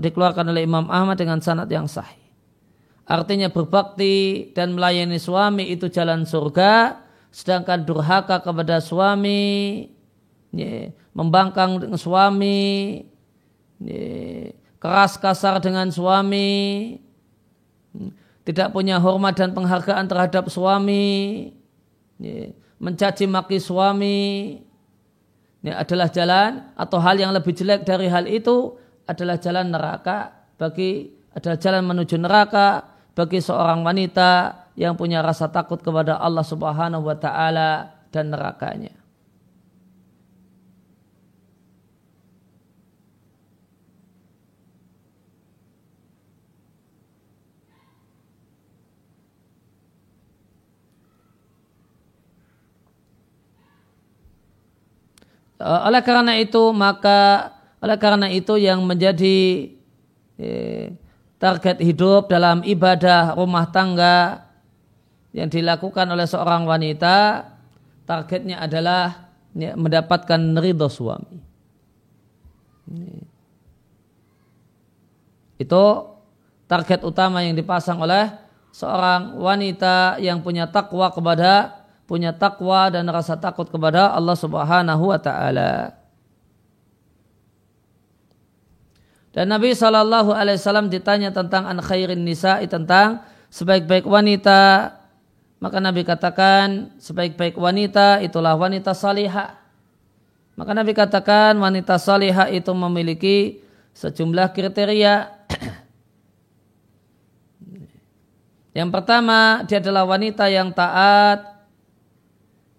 Dikeluarkan 0.00 0.48
oleh 0.48 0.64
Imam 0.64 0.88
Ahmad 0.88 1.20
dengan 1.20 1.44
sanad 1.44 1.68
yang 1.68 1.84
sahih. 1.84 2.16
Artinya 3.04 3.52
berbakti 3.52 4.48
dan 4.56 4.72
melayani 4.72 5.20
suami 5.20 5.68
itu 5.68 5.92
jalan 5.92 6.24
surga 6.24 7.04
sedangkan 7.30 7.86
durhaka 7.86 8.42
kepada 8.42 8.82
suami 8.82 9.86
ya, 10.50 10.90
membangkang 11.14 11.78
dengan 11.78 11.98
suami 11.98 13.02
ya, 13.82 14.50
keras 14.82 15.14
kasar 15.18 15.62
dengan 15.62 15.90
suami 15.90 16.98
tidak 18.44 18.74
punya 18.74 18.98
hormat 18.98 19.36
dan 19.36 19.54
penghargaan 19.54 20.10
terhadap 20.10 20.50
suami, 20.50 21.52
mencaci 22.80 23.28
maki 23.28 23.60
suami, 23.62 24.18
ini 25.60 25.70
adalah 25.76 26.08
jalan 26.08 26.72
atau 26.72 26.98
hal 27.04 27.20
yang 27.20 27.36
lebih 27.36 27.52
jelek 27.52 27.84
dari 27.84 28.08
hal 28.08 28.24
itu 28.24 28.80
adalah 29.04 29.36
jalan 29.36 29.68
neraka 29.68 30.32
bagi 30.56 31.12
adalah 31.36 31.58
jalan 31.60 31.84
menuju 31.84 32.16
neraka 32.16 32.96
bagi 33.12 33.44
seorang 33.44 33.84
wanita 33.84 34.59
yang 34.78 34.94
punya 34.94 35.22
rasa 35.22 35.50
takut 35.50 35.78
kepada 35.82 36.18
Allah 36.18 36.46
Subhanahu 36.46 37.06
wa 37.06 37.16
taala 37.18 37.94
dan 38.10 38.30
nerakanya. 38.34 39.00
Eh, 55.60 55.80
oleh 55.84 56.00
karena 56.00 56.40
itu 56.40 56.72
maka 56.72 57.52
oleh 57.84 57.96
karena 58.00 58.32
itu 58.32 58.56
yang 58.56 58.80
menjadi 58.80 59.68
eh, 60.40 60.96
target 61.36 61.84
hidup 61.84 62.32
dalam 62.32 62.64
ibadah 62.64 63.36
rumah 63.36 63.68
tangga 63.68 64.48
yang 65.30 65.46
dilakukan 65.46 66.06
oleh 66.10 66.26
seorang 66.26 66.66
wanita 66.66 67.46
targetnya 68.06 68.58
adalah 68.58 69.30
mendapatkan 69.54 70.40
ridho 70.58 70.90
suami. 70.90 71.38
Itu 75.60 75.84
target 76.66 77.06
utama 77.06 77.42
yang 77.46 77.54
dipasang 77.54 78.02
oleh 78.02 78.30
seorang 78.74 79.38
wanita 79.38 80.18
yang 80.22 80.42
punya 80.42 80.66
takwa 80.70 81.10
kepada 81.10 81.82
punya 82.10 82.34
takwa 82.34 82.90
dan 82.90 83.06
rasa 83.06 83.38
takut 83.38 83.70
kepada 83.70 84.10
Allah 84.10 84.34
Subhanahu 84.34 85.14
wa 85.14 85.18
taala. 85.22 85.94
Dan 89.30 89.46
Nabi 89.46 89.78
Shallallahu 89.78 90.34
Alaihi 90.34 90.58
Wasallam 90.58 90.90
ditanya 90.90 91.30
tentang 91.30 91.70
an 91.70 91.78
khairin 91.78 92.26
nisa'i 92.26 92.66
tentang 92.66 93.22
sebaik-baik 93.54 94.02
wanita, 94.02 94.90
maka 95.60 95.76
Nabi 95.76 96.08
katakan 96.08 96.96
sebaik-baik 96.96 97.60
wanita 97.60 98.24
itulah 98.24 98.56
wanita 98.56 98.96
salihah. 98.96 99.60
Maka 100.56 100.72
Nabi 100.72 100.96
katakan 100.96 101.52
wanita 101.60 102.00
salihah 102.00 102.48
itu 102.48 102.72
memiliki 102.72 103.60
sejumlah 103.92 104.56
kriteria. 104.56 105.28
Yang 108.80 108.88
pertama, 108.88 109.60
dia 109.68 109.84
adalah 109.84 110.08
wanita 110.08 110.48
yang 110.48 110.72
taat 110.72 111.44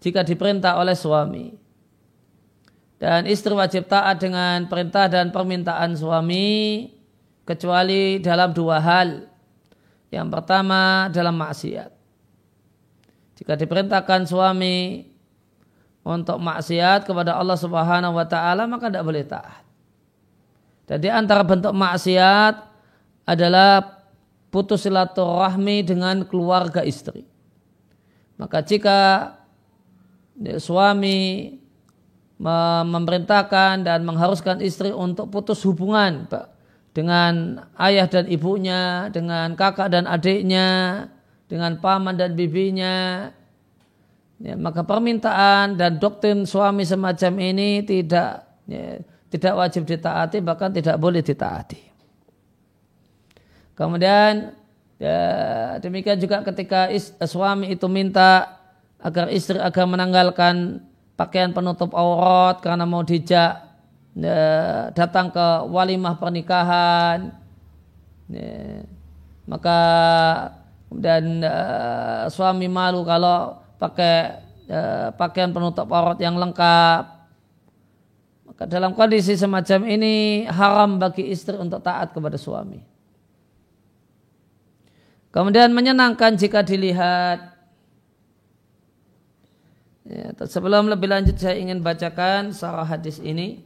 jika 0.02 0.26
diperintah 0.26 0.82
oleh 0.82 0.98
suami. 0.98 1.54
Dan 2.98 3.30
istri 3.30 3.54
wajib 3.54 3.86
taat 3.86 4.18
dengan 4.18 4.66
perintah 4.66 5.06
dan 5.06 5.30
permintaan 5.30 5.94
suami 5.94 6.90
kecuali 7.46 8.18
dalam 8.18 8.58
dua 8.58 8.82
hal. 8.82 9.30
Yang 10.10 10.28
pertama 10.34 11.12
dalam 11.14 11.38
maksiat. 11.38 12.01
Jika 13.42 13.58
diperintahkan 13.58 14.30
suami 14.30 15.02
untuk 16.06 16.38
maksiat 16.38 17.10
kepada 17.10 17.42
Allah 17.42 17.58
Subhanahu 17.58 18.14
wa 18.14 18.26
taala 18.30 18.70
maka 18.70 18.94
tidak 18.94 19.02
boleh 19.02 19.26
taat. 19.26 19.66
Dan 20.86 21.02
di 21.02 21.10
antara 21.10 21.42
bentuk 21.42 21.74
maksiat 21.74 22.54
adalah 23.26 24.02
putus 24.54 24.86
silaturahmi 24.86 25.82
dengan 25.82 26.22
keluarga 26.30 26.86
istri. 26.86 27.26
Maka 28.38 28.62
jika 28.62 29.00
suami 30.62 31.58
memerintahkan 32.42 33.82
dan 33.82 34.06
mengharuskan 34.06 34.62
istri 34.62 34.94
untuk 34.94 35.34
putus 35.34 35.66
hubungan 35.66 36.30
dengan 36.94 37.66
ayah 37.78 38.06
dan 38.06 38.30
ibunya, 38.30 39.10
dengan 39.14 39.58
kakak 39.58 39.94
dan 39.94 40.10
adiknya, 40.10 41.06
dengan 41.52 41.76
paman 41.84 42.16
dan 42.16 42.32
bibinya, 42.32 43.28
ya, 44.40 44.56
maka 44.56 44.88
permintaan 44.88 45.76
dan 45.76 46.00
doktrin 46.00 46.48
suami 46.48 46.88
semacam 46.88 47.34
ini 47.44 47.84
tidak 47.84 48.48
ya, 48.72 49.04
tidak 49.28 49.54
wajib 49.60 49.84
ditaati 49.84 50.40
bahkan 50.40 50.72
tidak 50.72 50.96
boleh 50.96 51.20
ditaati. 51.20 51.92
Kemudian 53.76 54.56
ya, 54.96 55.20
demikian 55.84 56.24
juga 56.24 56.40
ketika 56.48 56.88
is, 56.88 57.12
suami 57.20 57.76
itu 57.76 57.92
minta 57.92 58.56
agar 59.04 59.28
istri 59.28 59.60
agar 59.60 59.84
menanggalkan 59.92 60.80
pakaian 61.20 61.52
penutup 61.52 61.92
aurat 61.92 62.64
karena 62.64 62.88
mau 62.88 63.04
dijak 63.04 63.60
ya, 64.16 64.40
datang 64.96 65.36
ke 65.36 65.68
walimah 65.68 66.16
pernikahan 66.16 67.36
ya, 68.32 68.88
maka 69.44 69.78
dan 70.92 71.40
uh, 71.40 72.28
suami 72.28 72.68
malu 72.68 73.08
kalau 73.08 73.64
pakai 73.80 74.44
uh, 74.68 75.10
pakaian 75.16 75.56
penutup 75.56 75.88
aurat 75.88 76.20
yang 76.20 76.36
lengkap. 76.36 77.04
Maka 78.52 78.64
dalam 78.68 78.92
kondisi 78.92 79.40
semacam 79.40 79.88
ini 79.88 80.44
haram 80.52 81.00
bagi 81.00 81.32
istri 81.32 81.56
untuk 81.56 81.80
taat 81.80 82.12
kepada 82.12 82.36
suami. 82.36 82.84
Kemudian 85.32 85.72
menyenangkan 85.72 86.36
jika 86.36 86.60
dilihat. 86.60 87.56
Ya, 90.12 90.36
sebelum 90.44 90.92
lebih 90.92 91.08
lanjut 91.08 91.40
saya 91.40 91.56
ingin 91.56 91.80
bacakan 91.80 92.52
sarah 92.52 92.84
hadis 92.84 93.24
ini. 93.24 93.64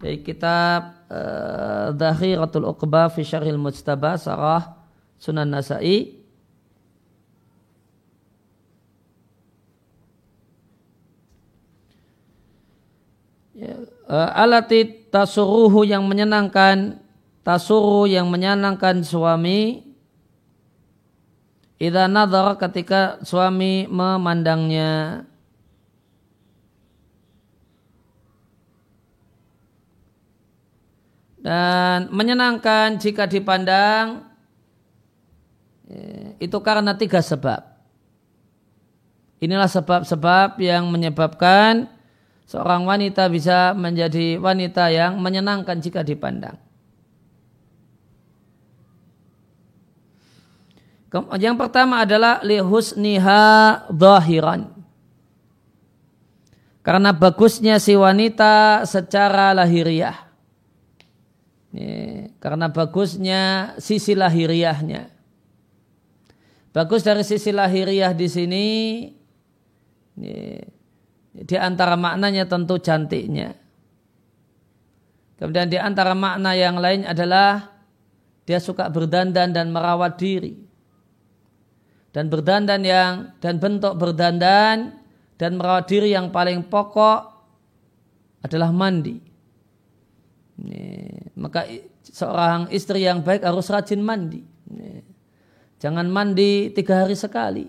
Dari 0.00 0.24
kitab 0.24 1.04
uh, 1.12 1.92
Dhahiratul 1.92 2.64
Uqba 2.64 3.12
fi 3.12 3.20
Syarhil 3.20 3.60
Mujtaba 3.60 4.16
sarah 4.16 4.73
Sunan 5.24 5.48
Nasai. 5.48 6.20
Ya, 13.56 13.80
uh, 14.04 14.30
alati 14.36 14.84
tasuruhu 15.08 15.88
yang 15.88 16.04
menyenangkan 16.04 17.00
tasuru 17.40 18.04
yang 18.04 18.28
menyenangkan 18.28 19.00
suami. 19.00 19.80
Idza 21.80 22.04
nadhara 22.04 22.60
ketika 22.60 23.16
suami 23.24 23.88
memandangnya. 23.88 25.24
Dan 31.40 32.12
menyenangkan 32.12 33.00
jika 33.00 33.24
dipandang. 33.24 34.20
eh, 34.20 34.33
itu 36.40 36.58
karena 36.64 36.96
tiga 36.96 37.20
sebab. 37.20 37.60
Inilah 39.44 39.68
sebab-sebab 39.68 40.56
yang 40.62 40.88
menyebabkan 40.88 41.92
seorang 42.48 42.88
wanita 42.88 43.28
bisa 43.28 43.76
menjadi 43.76 44.40
wanita 44.40 44.88
yang 44.88 45.20
menyenangkan 45.20 45.76
jika 45.84 46.00
dipandang. 46.00 46.56
Yang 51.38 51.56
pertama 51.60 52.02
adalah 52.02 52.42
lihusniha 52.42 53.44
zahiran. 53.86 54.74
Karena 56.82 57.14
bagusnya 57.14 57.78
si 57.78 57.94
wanita 57.94 58.82
secara 58.84 59.54
lahiriah. 59.54 60.26
karena 62.38 62.70
bagusnya 62.70 63.74
sisi 63.82 64.14
lahiriahnya. 64.14 65.13
Bagus 66.74 67.06
dari 67.06 67.22
sisi 67.22 67.54
lahiriah 67.54 68.10
di 68.10 68.26
sini 68.26 68.66
di 71.30 71.56
antara 71.56 71.94
maknanya 71.94 72.50
tentu 72.50 72.82
cantiknya. 72.82 73.54
Kemudian 75.38 75.70
di 75.70 75.78
antara 75.78 76.18
makna 76.18 76.58
yang 76.58 76.82
lain 76.82 77.06
adalah 77.06 77.70
dia 78.42 78.58
suka 78.58 78.90
berdandan 78.90 79.54
dan 79.54 79.70
merawat 79.70 80.18
diri 80.18 80.58
dan 82.14 82.30
berdandan 82.30 82.82
yang 82.82 83.12
dan 83.38 83.58
bentuk 83.62 83.94
berdandan 83.94 84.98
dan 85.34 85.50
merawat 85.58 85.90
diri 85.90 86.14
yang 86.14 86.30
paling 86.30 86.62
pokok 86.66 87.34
adalah 88.42 88.70
mandi. 88.70 89.18
Ini, 90.54 90.82
maka 91.34 91.66
seorang 92.06 92.70
istri 92.70 93.02
yang 93.02 93.26
baik 93.26 93.42
harus 93.42 93.66
rajin 93.66 93.98
mandi. 93.98 94.46
Ini, 94.70 95.13
jangan 95.84 96.08
mandi 96.08 96.72
tiga 96.72 97.04
hari 97.04 97.12
sekali. 97.12 97.68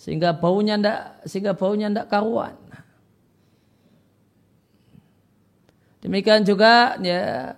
Sehingga 0.00 0.32
baunya 0.32 0.80
ndak 0.80 1.28
sehingga 1.28 1.52
baunya 1.52 1.92
ndak 1.92 2.08
karuan. 2.08 2.56
Demikian 6.00 6.48
juga 6.48 6.96
ya 7.04 7.52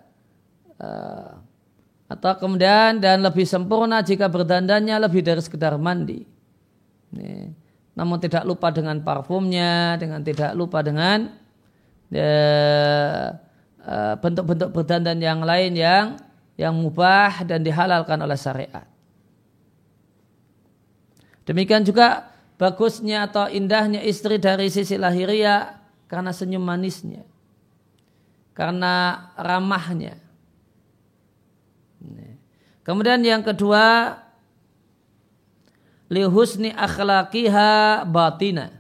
uh, 0.82 1.38
atau 2.10 2.32
kemudian 2.42 2.98
dan 2.98 3.22
lebih 3.22 3.46
sempurna 3.46 4.02
jika 4.02 4.26
berdandannya 4.26 4.98
lebih 4.98 5.22
dari 5.22 5.38
sekedar 5.38 5.78
mandi. 5.78 6.26
Namun 7.94 8.18
tidak 8.18 8.42
lupa 8.42 8.74
dengan 8.74 8.98
parfumnya, 8.98 9.94
dengan 9.94 10.18
tidak 10.26 10.50
lupa 10.58 10.82
dengan 10.82 11.30
ya, 12.10 12.34
eh, 13.78 14.14
bentuk-bentuk 14.18 14.74
berdandan 14.74 15.22
yang 15.22 15.46
lain 15.46 15.78
yang 15.78 16.06
yang 16.58 16.74
mubah 16.74 17.46
dan 17.46 17.62
dihalalkan 17.62 18.18
oleh 18.18 18.34
syariat. 18.34 18.89
Demikian 21.48 21.82
juga 21.82 22.30
bagusnya 22.60 23.26
atau 23.28 23.48
indahnya 23.48 24.04
istri 24.04 24.36
dari 24.36 24.68
sisi 24.68 25.00
lahiriah 25.00 25.80
karena 26.10 26.34
senyum 26.34 26.60
manisnya, 26.60 27.24
karena 28.52 29.28
ramahnya, 29.38 30.20
Kemudian 32.80 33.22
yang 33.22 33.44
kedua 33.44 34.16
lihusni 36.10 36.74
akhlaqiha 36.74 38.02
batina. 38.08 38.72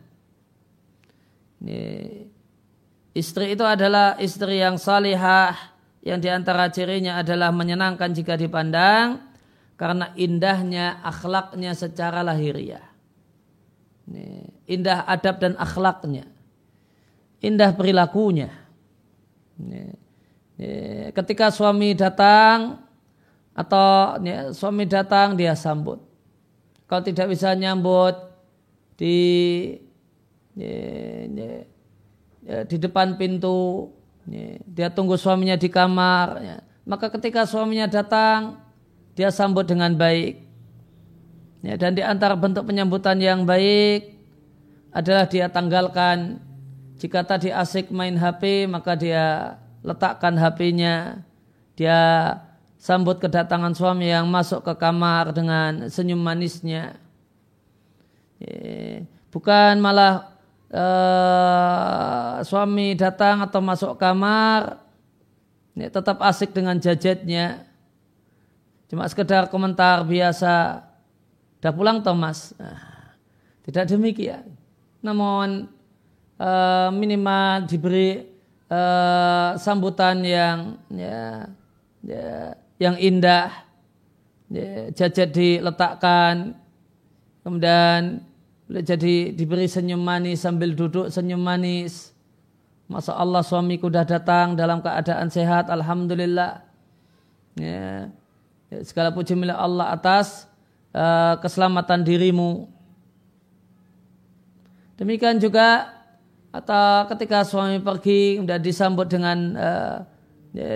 Istri 3.14 3.54
itu 3.54 3.62
adalah 3.62 4.18
istri 4.18 4.58
yang 4.58 4.80
salihah 4.80 5.54
yang 6.00 6.18
di 6.18 6.26
antara 6.26 6.72
cirinya 6.72 7.20
adalah 7.20 7.52
menyenangkan 7.52 8.10
jika 8.16 8.34
dipandang 8.34 9.20
karena 9.80 10.12
indahnya 10.12 11.00
akhlaknya 11.00 11.72
secara 11.72 12.20
lahiriah. 12.20 12.84
Indah 14.68 15.08
adab 15.08 15.40
dan 15.40 15.56
akhlaknya. 15.56 16.28
Indah 17.40 17.72
perilakunya. 17.72 18.52
Ketika 21.16 21.48
suami 21.48 21.96
datang 21.96 22.84
atau 23.56 24.20
suami 24.52 24.84
datang 24.84 25.32
dia 25.32 25.56
sambut. 25.56 26.04
Kalau 26.84 27.00
tidak 27.00 27.32
bisa 27.32 27.56
nyambut, 27.56 28.20
di 29.00 29.16
ya, 30.60 31.56
di 32.68 32.76
depan 32.76 33.16
pintu 33.16 33.88
dia 34.68 34.92
tunggu 34.92 35.16
suaminya 35.16 35.56
di 35.56 35.72
kamar 35.72 36.26
ya. 36.44 36.56
maka 36.84 37.08
ketika 37.08 37.48
suaminya 37.48 37.88
datang 37.88 38.60
dia 39.20 39.28
sambut 39.28 39.68
dengan 39.68 39.92
baik. 39.92 40.40
Ya, 41.60 41.76
dan 41.76 41.92
di 41.92 42.00
antara 42.00 42.32
bentuk 42.32 42.64
penyambutan 42.64 43.20
yang 43.20 43.44
baik 43.44 44.16
adalah 44.96 45.28
dia 45.28 45.52
tanggalkan. 45.52 46.40
Jika 46.96 47.20
tadi 47.28 47.52
asik 47.52 47.92
main 47.92 48.16
HP 48.16 48.64
maka 48.64 48.96
dia 48.96 49.56
letakkan 49.84 50.40
HP-nya 50.40 51.20
dia 51.76 52.00
sambut 52.80 53.20
kedatangan 53.20 53.76
suami 53.76 54.08
yang 54.08 54.24
masuk 54.24 54.64
ke 54.64 54.72
kamar 54.80 55.36
dengan 55.36 55.92
senyum 55.92 56.20
manisnya. 56.20 56.96
Bukan 59.28 59.84
malah 59.84 60.32
uh, 60.72 62.40
suami 62.40 62.96
datang 62.96 63.44
atau 63.44 63.60
masuk 63.60 64.00
kamar 64.00 64.80
ya, 65.76 65.92
tetap 65.92 66.24
asik 66.24 66.56
dengan 66.56 66.80
jajetnya 66.80 67.69
cuma 68.90 69.06
sekedar 69.06 69.46
komentar 69.46 70.02
biasa 70.02 70.82
dah 71.62 71.72
pulang 71.72 72.02
Thomas 72.02 72.50
nah, 72.58 73.14
tidak 73.62 73.86
demikian 73.86 74.50
namun 75.00 75.70
uh, 76.36 76.90
minimal 76.90 77.70
diberi 77.70 78.26
uh, 78.68 79.54
sambutan 79.56 80.20
yang 80.26 80.58
ya, 80.90 81.46
ya 82.02 82.58
yang 82.82 82.98
indah 82.98 83.48
ya, 84.50 84.90
jajet 84.92 85.30
diletakkan 85.32 86.58
kemudian 87.46 88.26
jadi 88.70 89.34
diberi 89.34 89.66
senyum 89.66 89.98
manis 89.98 90.46
sambil 90.46 90.78
duduk 90.78 91.10
senyum 91.10 91.42
manis. 91.42 92.14
Masa 92.86 93.18
Allah 93.18 93.42
suamiku 93.42 93.90
sudah 93.90 94.06
datang 94.06 94.54
dalam 94.54 94.78
keadaan 94.78 95.26
sehat, 95.30 95.66
Alhamdulillah. 95.70 96.62
Ya. 97.58 98.10
Segala 98.86 99.10
puji 99.10 99.34
milik 99.34 99.56
Allah 99.56 99.90
atas 99.94 100.46
uh, 100.94 101.38
keselamatan 101.42 102.06
dirimu. 102.06 102.70
Demikian 104.98 105.42
juga 105.42 105.90
atau 106.50 107.06
ketika 107.14 107.46
suami 107.46 107.78
pergi 107.82 108.42
sudah 108.42 108.58
disambut 108.58 109.06
dengan 109.06 109.38
uh, 109.56 109.96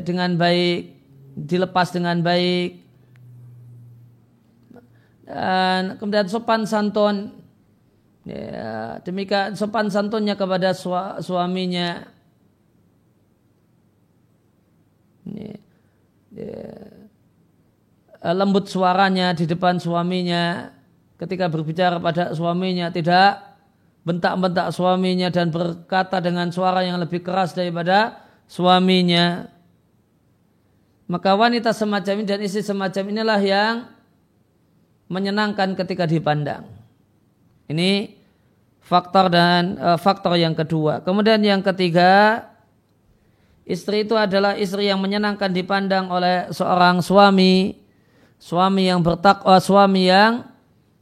dengan 0.06 0.38
baik, 0.38 0.80
dilepas 1.34 1.90
dengan 1.90 2.22
baik, 2.22 2.78
dan 5.26 5.98
kemudian 5.98 6.30
sopan 6.30 6.62
santun 6.62 7.44
Ya, 8.24 9.04
demikian 9.04 9.52
sopan 9.52 9.92
santunnya 9.92 10.32
kepada 10.32 10.72
suaminya. 11.20 12.08
Ya, 15.28 15.56
ya, 16.32 16.83
lembut 18.32 18.72
suaranya 18.72 19.36
di 19.36 19.44
depan 19.44 19.76
suaminya 19.76 20.72
ketika 21.20 21.52
berbicara 21.52 22.00
pada 22.00 22.32
suaminya 22.32 22.88
tidak 22.88 23.54
bentak-bentak 24.04 24.72
suaminya 24.72 25.28
dan 25.32 25.48
berkata 25.48 26.20
dengan 26.20 26.52
suara 26.52 26.84
yang 26.84 27.00
lebih 27.00 27.24
keras 27.24 27.52
daripada 27.52 28.20
suaminya. 28.48 29.48
Maka 31.04 31.36
wanita 31.36 31.76
semacam 31.76 32.24
ini 32.24 32.28
dan 32.28 32.40
istri 32.40 32.64
semacam 32.64 33.04
inilah 33.12 33.40
yang 33.44 33.74
menyenangkan 35.08 35.76
ketika 35.76 36.08
dipandang. 36.08 36.64
Ini 37.68 38.12
faktor 38.80 39.28
dan 39.28 39.76
uh, 39.76 40.00
faktor 40.00 40.36
yang 40.36 40.56
kedua. 40.56 41.04
Kemudian 41.04 41.40
yang 41.44 41.60
ketiga, 41.60 42.44
istri 43.68 44.04
itu 44.04 44.16
adalah 44.16 44.56
istri 44.56 44.88
yang 44.88 45.00
menyenangkan 45.00 45.52
dipandang 45.52 46.08
oleh 46.08 46.48
seorang 46.52 47.04
suami, 47.04 47.83
suami 48.44 48.92
yang 48.92 49.00
bertakwa, 49.00 49.56
suami 49.56 50.12
yang 50.12 50.44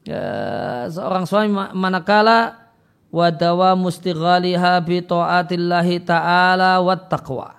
uh, 0.06 0.86
seorang 0.86 1.26
suami 1.26 1.50
manakala 1.74 2.70
wadawa 3.10 3.74
mustighaliha 3.74 4.78
bi 4.86 5.02
taatillahi 5.02 6.06
ta'ala 6.06 6.78
wat 6.78 7.10
taqwa. 7.10 7.58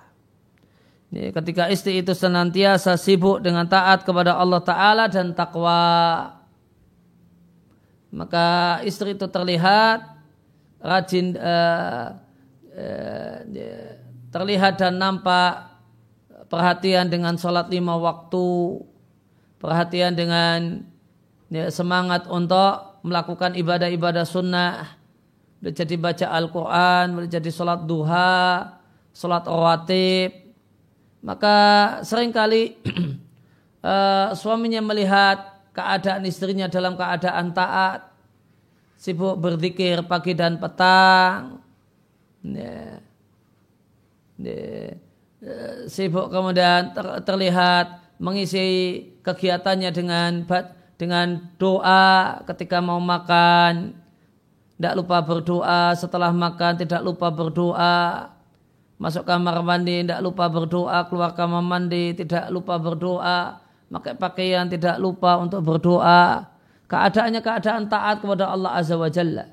Ketika 1.14 1.70
istri 1.70 2.02
itu 2.02 2.10
senantiasa 2.10 2.98
sibuk 2.98 3.38
dengan 3.38 3.70
taat 3.70 4.02
kepada 4.02 4.34
Allah 4.34 4.58
Ta'ala 4.58 5.06
dan 5.06 5.30
takwa 5.30 5.78
maka 8.10 8.82
istri 8.82 9.14
itu 9.14 9.22
terlihat 9.30 10.02
rajin 10.82 11.38
uh, 11.38 12.18
uh, 12.74 13.38
terlihat 14.34 14.74
dan 14.74 14.98
nampak 14.98 15.70
perhatian 16.50 17.06
dengan 17.06 17.38
sholat 17.38 17.70
lima 17.70 17.94
waktu 17.94 18.82
perhatian 19.64 20.12
dengan 20.12 20.84
ya, 21.48 21.72
semangat 21.72 22.28
untuk 22.28 23.00
melakukan 23.00 23.56
ibadah-ibadah 23.56 24.28
sunnah 24.28 25.00
boleh 25.64 25.72
jadi 25.72 25.96
baca 25.96 26.26
Al-Quran 26.28 27.04
boleh 27.16 27.30
jadi 27.32 27.48
sholat 27.48 27.88
duha 27.88 28.76
sholat 29.16 29.48
rawatib 29.48 30.44
maka 31.24 31.56
sering 32.04 32.28
kali 32.36 32.76
uh, 33.80 34.36
suaminya 34.40 34.84
melihat 34.84 35.54
keadaan 35.74 36.22
istrinya 36.28 36.70
dalam 36.70 36.94
keadaan 36.94 37.50
taat, 37.50 38.12
sibuk 38.94 39.40
berzikir 39.40 40.06
pagi 40.06 40.32
dan 40.38 40.60
petang, 40.60 41.58
ya. 42.44 43.00
Ya. 44.34 44.98
sibuk 45.86 46.26
kemudian 46.26 46.90
ter, 46.90 47.06
terlihat 47.22 48.18
mengisi 48.18 48.98
kegiatannya 49.24 49.90
dengan 49.90 50.44
dengan 50.94 51.42
doa 51.56 52.38
ketika 52.46 52.78
mau 52.78 53.00
makan, 53.00 53.96
tidak 54.78 54.94
lupa 55.00 55.18
berdoa 55.24 55.96
setelah 55.96 56.30
makan, 56.30 56.78
tidak 56.78 57.00
lupa 57.02 57.32
berdoa, 57.32 58.30
masuk 59.00 59.26
kamar 59.26 59.64
mandi, 59.64 60.04
tidak 60.04 60.20
lupa 60.22 60.46
berdoa, 60.46 61.08
keluar 61.08 61.32
kamar 61.34 61.64
mandi, 61.64 62.14
tidak 62.14 62.46
lupa 62.52 62.78
berdoa, 62.78 63.58
pakai 63.90 64.14
pakaian, 64.14 64.68
tidak 64.68 65.00
lupa 65.00 65.40
untuk 65.40 65.64
berdoa. 65.64 66.52
Keadaannya 66.84 67.40
keadaan 67.40 67.88
taat 67.88 68.20
kepada 68.20 68.52
Allah 68.52 68.76
Azza 68.76 68.94
wa 68.94 69.08
Jalla. 69.08 69.48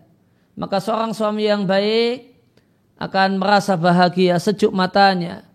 Maka 0.59 0.83
seorang 0.83 1.15
suami 1.15 1.47
yang 1.47 1.63
baik 1.63 2.35
akan 2.99 3.39
merasa 3.39 3.79
bahagia, 3.79 4.35
sejuk 4.37 4.75
matanya. 4.75 5.47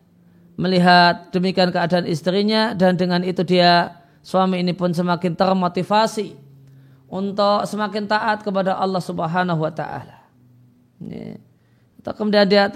Melihat 0.57 1.31
demikian 1.37 1.68
keadaan 1.68 2.09
istrinya 2.09 2.72
dan 2.72 2.96
dengan 2.96 3.20
itu 3.20 3.44
dia 3.44 3.92
suami 4.27 4.59
ini 4.59 4.75
pun 4.75 4.91
semakin 4.91 5.39
termotivasi 5.39 6.35
untuk 7.07 7.62
semakin 7.62 8.11
taat 8.11 8.43
kepada 8.43 8.75
Allah 8.75 8.99
Subhanahu 8.99 9.62
wa 9.62 9.71
taala. 9.71 10.27
Kemudian 12.03 12.51
dia 12.51 12.67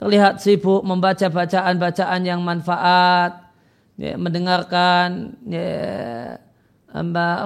terlihat 0.00 0.40
sibuk 0.40 0.80
membaca 0.80 1.28
bacaan-bacaan 1.28 2.20
yang 2.24 2.40
manfaat, 2.40 3.52
ya, 4.00 4.16
mendengarkan 4.16 5.36
ya, 5.44 6.40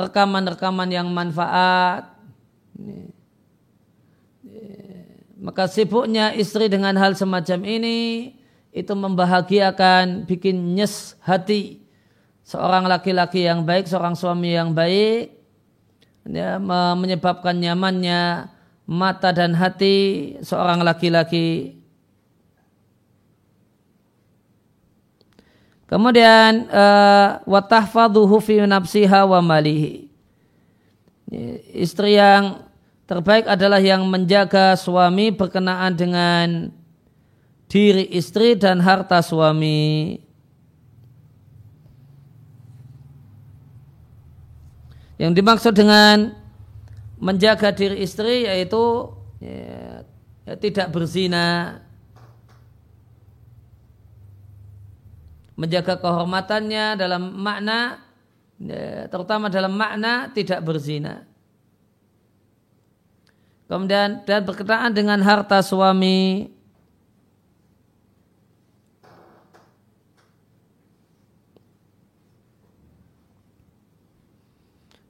rekaman-rekaman 0.06 0.90
yang 0.94 1.10
manfaat. 1.10 2.06
Ya, 2.78 3.02
ya. 4.46 4.70
Maka 5.42 5.66
sibuknya 5.66 6.30
istri 6.38 6.70
dengan 6.70 6.94
hal 6.98 7.18
semacam 7.18 7.66
ini 7.66 8.38
itu 8.70 8.94
membahagiakan, 8.94 10.30
bikin 10.30 10.78
nyes 10.78 11.18
hati 11.26 11.79
seorang 12.50 12.90
laki-laki 12.90 13.46
yang 13.46 13.62
baik, 13.62 13.86
seorang 13.86 14.18
suami 14.18 14.58
yang 14.58 14.74
baik, 14.74 15.30
ya, 16.26 16.58
menyebabkan 16.98 17.54
nyamannya 17.54 18.50
mata 18.90 19.30
dan 19.30 19.54
hati 19.54 20.34
seorang 20.42 20.82
laki-laki 20.82 21.80
Kemudian 25.90 26.70
uh, 26.70 27.42
watahfadhuhu 27.50 28.38
fi 28.38 28.62
nafsiha 28.62 29.26
wa 29.26 29.42
malihi. 29.42 30.06
Istri 31.74 32.14
yang 32.14 32.62
terbaik 33.10 33.50
adalah 33.50 33.82
yang 33.82 34.06
menjaga 34.06 34.78
suami 34.78 35.34
berkenaan 35.34 35.98
dengan 35.98 36.70
diri 37.66 38.06
istri 38.14 38.54
dan 38.54 38.78
harta 38.78 39.18
suami. 39.18 40.22
Yang 45.20 45.32
dimaksud 45.36 45.72
dengan 45.76 46.32
menjaga 47.20 47.76
diri 47.76 48.00
istri 48.00 48.48
yaitu 48.48 49.12
ya, 49.36 50.00
ya, 50.48 50.54
tidak 50.56 50.88
berzina, 50.88 51.76
menjaga 55.60 56.00
kehormatannya 56.00 56.96
dalam 56.96 57.36
makna 57.36 58.00
ya, 58.56 59.12
terutama 59.12 59.52
dalam 59.52 59.76
makna 59.76 60.32
tidak 60.32 60.64
berzina. 60.64 61.28
Kemudian 63.68 64.24
dan 64.24 64.40
berkenaan 64.42 64.96
dengan 64.96 65.20
harta 65.20 65.60
suami. 65.60 66.48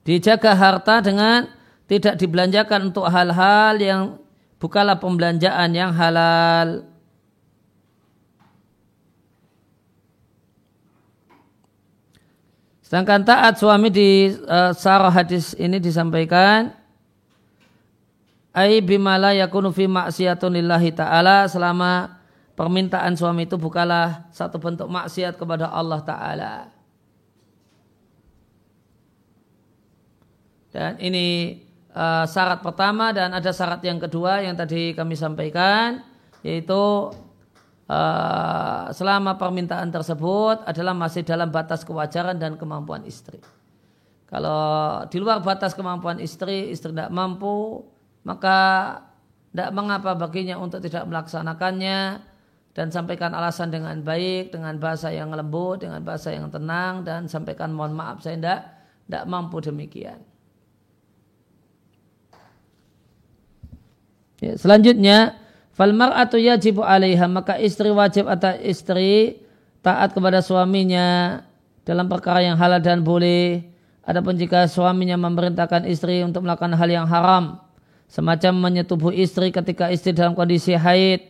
Dijaga 0.01 0.57
harta 0.57 0.99
dengan 1.05 1.45
tidak 1.85 2.17
dibelanjakan 2.17 2.89
untuk 2.89 3.05
hal-hal 3.05 3.75
yang 3.77 4.01
bukanlah 4.57 4.97
pembelanjaan 4.97 5.69
yang 5.75 5.91
halal. 5.93 6.87
Sedangkan 12.91 13.23
taat 13.23 13.55
suami 13.55 13.87
di 13.87 14.35
uh, 14.51 14.75
sarah 14.75 15.13
hadis 15.13 15.55
ini 15.55 15.79
disampaikan 15.79 16.75
ai 18.51 18.83
bimala 18.83 19.31
yakunu 19.31 19.71
fi 19.71 19.87
maksiatun 19.87 20.59
ta'ala 20.91 21.47
selama 21.47 22.19
permintaan 22.51 23.15
suami 23.15 23.47
itu 23.47 23.55
bukanlah 23.55 24.27
satu 24.35 24.59
bentuk 24.59 24.91
maksiat 24.91 25.39
kepada 25.39 25.71
Allah 25.71 26.03
Ta'ala. 26.03 26.80
Dan 30.71 30.97
ini 31.03 31.59
uh, 31.91 32.23
syarat 32.23 32.63
pertama 32.63 33.11
dan 33.11 33.35
ada 33.35 33.51
syarat 33.51 33.83
yang 33.83 33.99
kedua 33.99 34.39
yang 34.39 34.55
tadi 34.55 34.95
kami 34.95 35.19
sampaikan 35.19 35.99
yaitu 36.41 37.11
uh, 37.91 38.83
selama 38.95 39.37
permintaan 39.37 39.91
tersebut 39.91 40.63
adalah 40.65 40.95
masih 40.95 41.21
dalam 41.21 41.51
batas 41.51 41.83
kewajaran 41.83 42.39
dan 42.39 42.55
kemampuan 42.55 43.03
istri. 43.05 43.37
Kalau 44.31 45.03
di 45.11 45.19
luar 45.19 45.43
batas 45.43 45.75
kemampuan 45.75 46.23
istri, 46.23 46.71
istri 46.71 46.95
tidak 46.95 47.11
mampu, 47.11 47.83
maka 48.23 48.57
tidak 49.51 49.75
mengapa 49.75 50.15
baginya 50.15 50.55
untuk 50.55 50.79
tidak 50.79 51.03
melaksanakannya 51.03 52.23
dan 52.71 52.87
sampaikan 52.87 53.35
alasan 53.35 53.67
dengan 53.67 53.99
baik, 53.99 54.55
dengan 54.55 54.79
bahasa 54.79 55.11
yang 55.11 55.35
lembut, 55.35 55.83
dengan 55.83 55.99
bahasa 55.99 56.31
yang 56.31 56.47
tenang 56.47 57.03
dan 57.03 57.27
sampaikan 57.27 57.75
mohon 57.75 57.91
maaf 57.91 58.23
saya 58.23 58.39
tidak 58.39 58.59
tidak 59.11 59.23
mampu 59.27 59.59
demikian. 59.59 60.30
Ya, 64.41 64.57
selanjutnya 64.57 65.37
fal 65.77 65.93
mar'atu 65.93 66.41
yajibu 66.41 66.81
'alaiha 66.81 67.29
maka 67.29 67.61
istri 67.61 67.93
wajib 67.93 68.25
atas 68.25 68.57
istri 68.65 69.37
taat 69.85 70.17
kepada 70.17 70.41
suaminya 70.41 71.39
dalam 71.85 72.09
perkara 72.09 72.41
yang 72.41 72.57
halal 72.57 72.81
dan 72.81 73.05
boleh. 73.05 73.61
Adapun 74.01 74.33
jika 74.33 74.65
suaminya 74.65 75.13
memerintahkan 75.13 75.85
istri 75.85 76.25
untuk 76.25 76.41
melakukan 76.41 76.73
hal 76.73 76.89
yang 76.89 77.05
haram, 77.05 77.61
semacam 78.09 78.65
menyetubuh 78.65 79.13
istri 79.13 79.53
ketika 79.53 79.93
istri 79.93 80.09
dalam 80.09 80.33
kondisi 80.33 80.73
haid 80.73 81.21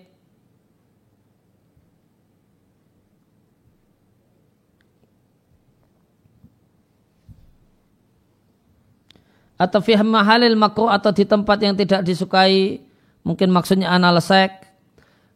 atau 9.60 9.78
fi 9.84 9.94
mahalil 10.00 10.58
makruh 10.58 10.90
atau 10.90 11.14
di 11.14 11.22
tempat 11.22 11.60
yang 11.62 11.76
tidak 11.78 12.02
disukai 12.02 12.82
mungkin 13.22 13.54
maksudnya 13.54 13.94
anal 13.94 14.18
seks 14.22 14.72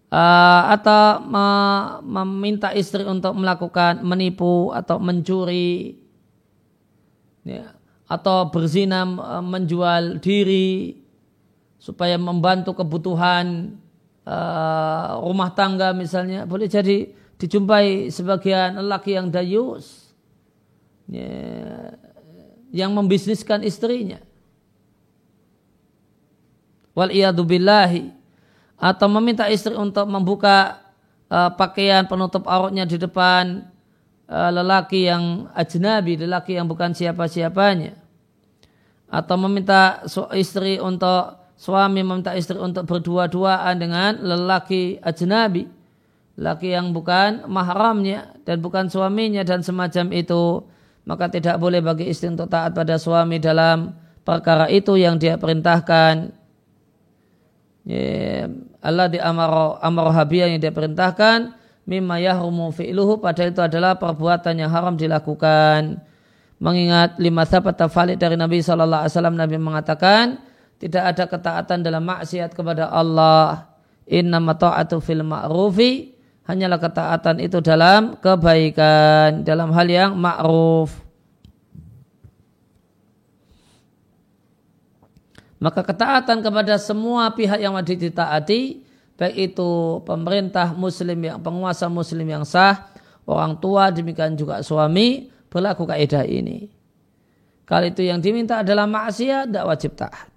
uh, 0.09 0.63
atau 0.73 1.21
me 1.25 1.47
meminta 2.03 2.73
istri 2.73 3.05
untuk 3.05 3.33
melakukan 3.37 4.01
menipu 4.01 4.73
atau 4.73 4.97
mencuri 5.01 5.99
ya, 7.45 7.73
atau 8.09 8.49
berzina 8.49 9.05
menjual 9.41 10.21
diri 10.21 11.01
supaya 11.77 12.17
membantu 12.17 12.73
kebutuhan 12.81 13.77
uh, 14.25 15.21
rumah 15.21 15.53
tangga 15.53 15.93
misalnya. 15.93 16.49
Boleh 16.49 16.65
jadi 16.65 17.13
dijumpai 17.37 18.09
sebagian 18.09 18.81
lelaki 18.81 19.13
yang 19.13 19.29
dayus 19.29 20.15
ya, 21.05 21.29
yang 22.73 22.91
membisniskan 22.95 23.61
istrinya 23.61 24.17
wal 26.95 27.11
billahi. 27.45 28.09
Atau 28.75 29.07
meminta 29.07 29.47
istri 29.47 29.75
untuk 29.75 30.07
membuka 30.07 30.83
uh, 31.29 31.51
pakaian 31.53 32.07
penutup 32.07 32.43
auratnya 32.47 32.83
di 32.83 32.99
depan 32.99 33.67
uh, 34.27 34.51
lelaki 34.51 35.07
yang 35.07 35.47
ajnabi, 35.55 36.19
lelaki 36.19 36.57
yang 36.57 36.67
bukan 36.67 36.91
siapa-siapanya. 36.91 37.95
Atau 39.07 39.37
meminta 39.39 40.03
istri 40.33 40.81
untuk 40.81 41.45
suami 41.55 42.03
meminta 42.03 42.35
istri 42.35 42.59
untuk 42.59 42.83
berdua-duaan 42.83 43.79
dengan 43.79 44.19
lelaki 44.19 44.99
ajnabi, 44.99 45.71
laki 46.35 46.75
yang 46.75 46.91
bukan 46.91 47.47
mahramnya 47.47 48.35
dan 48.43 48.59
bukan 48.59 48.91
suaminya 48.91 49.45
dan 49.47 49.63
semacam 49.63 50.11
itu, 50.11 50.67
maka 51.07 51.31
tidak 51.31 51.55
boleh 51.61 51.79
bagi 51.79 52.11
istri 52.11 52.27
untuk 52.27 52.51
taat 52.51 52.75
pada 52.75 52.99
suami 52.99 53.39
dalam 53.39 53.95
perkara 54.27 54.67
itu 54.67 54.99
yang 54.99 55.15
dia 55.15 55.39
perintahkan. 55.39 56.44
Ya, 57.85 58.49
Allah 58.81 59.07
di 59.13 59.21
amar 59.21 60.09
habiyah 60.09 60.49
yang 60.49 60.57
dia 60.57 60.73
perintahkan 60.73 61.53
mimma 61.85 62.17
yahrumu 62.17 62.73
fi'luhu 62.73 63.21
pada 63.21 63.45
itu 63.45 63.61
adalah 63.61 63.95
perbuatan 64.01 64.57
yang 64.57 64.73
haram 64.73 64.97
dilakukan. 64.97 66.01
Mengingat 66.57 67.21
lima 67.21 67.45
sahabat 67.45 67.77
tafalik 67.77 68.17
dari 68.17 68.33
Nabi 68.33 68.63
SAW 68.65 69.05
Nabi 69.29 69.61
mengatakan 69.61 70.41
tidak 70.81 71.03
ada 71.13 71.23
ketaatan 71.29 71.85
dalam 71.85 72.01
maksiat 72.03 72.57
kepada 72.57 72.89
Allah. 72.89 73.69
Inna 74.09 74.41
ta'atu 74.41 74.97
fil 74.97 75.21
ma'rufi. 75.21 76.17
Hanyalah 76.45 76.77
ketaatan 76.81 77.37
itu 77.41 77.61
dalam 77.61 78.17
kebaikan. 78.17 79.45
Dalam 79.45 79.69
hal 79.73 79.87
yang 79.87 80.11
ma'ruf. 80.17 81.04
Maka 85.59 85.81
ketaatan 85.81 86.43
kepada 86.43 86.75
semua 86.75 87.31
pihak 87.31 87.59
yang 87.59 87.75
wajib 87.75 87.99
ditaati. 87.99 88.83
Baik 89.15 89.55
itu 89.55 90.03
pemerintah 90.03 90.75
muslim 90.75 91.15
yang 91.23 91.39
penguasa 91.39 91.87
muslim 91.87 92.27
yang 92.27 92.43
sah. 92.43 92.91
Orang 93.23 93.57
tua 93.63 93.89
demikian 93.89 94.35
juga 94.35 94.59
suami. 94.59 95.31
Berlaku 95.47 95.87
kaidah 95.87 96.27
ini. 96.27 96.67
Kalau 97.65 97.87
itu 97.87 98.05
yang 98.05 98.19
diminta 98.19 98.61
adalah 98.61 98.85
maksiat, 98.85 99.49
tidak 99.49 99.65
wajib 99.65 99.91
taat. 99.97 100.27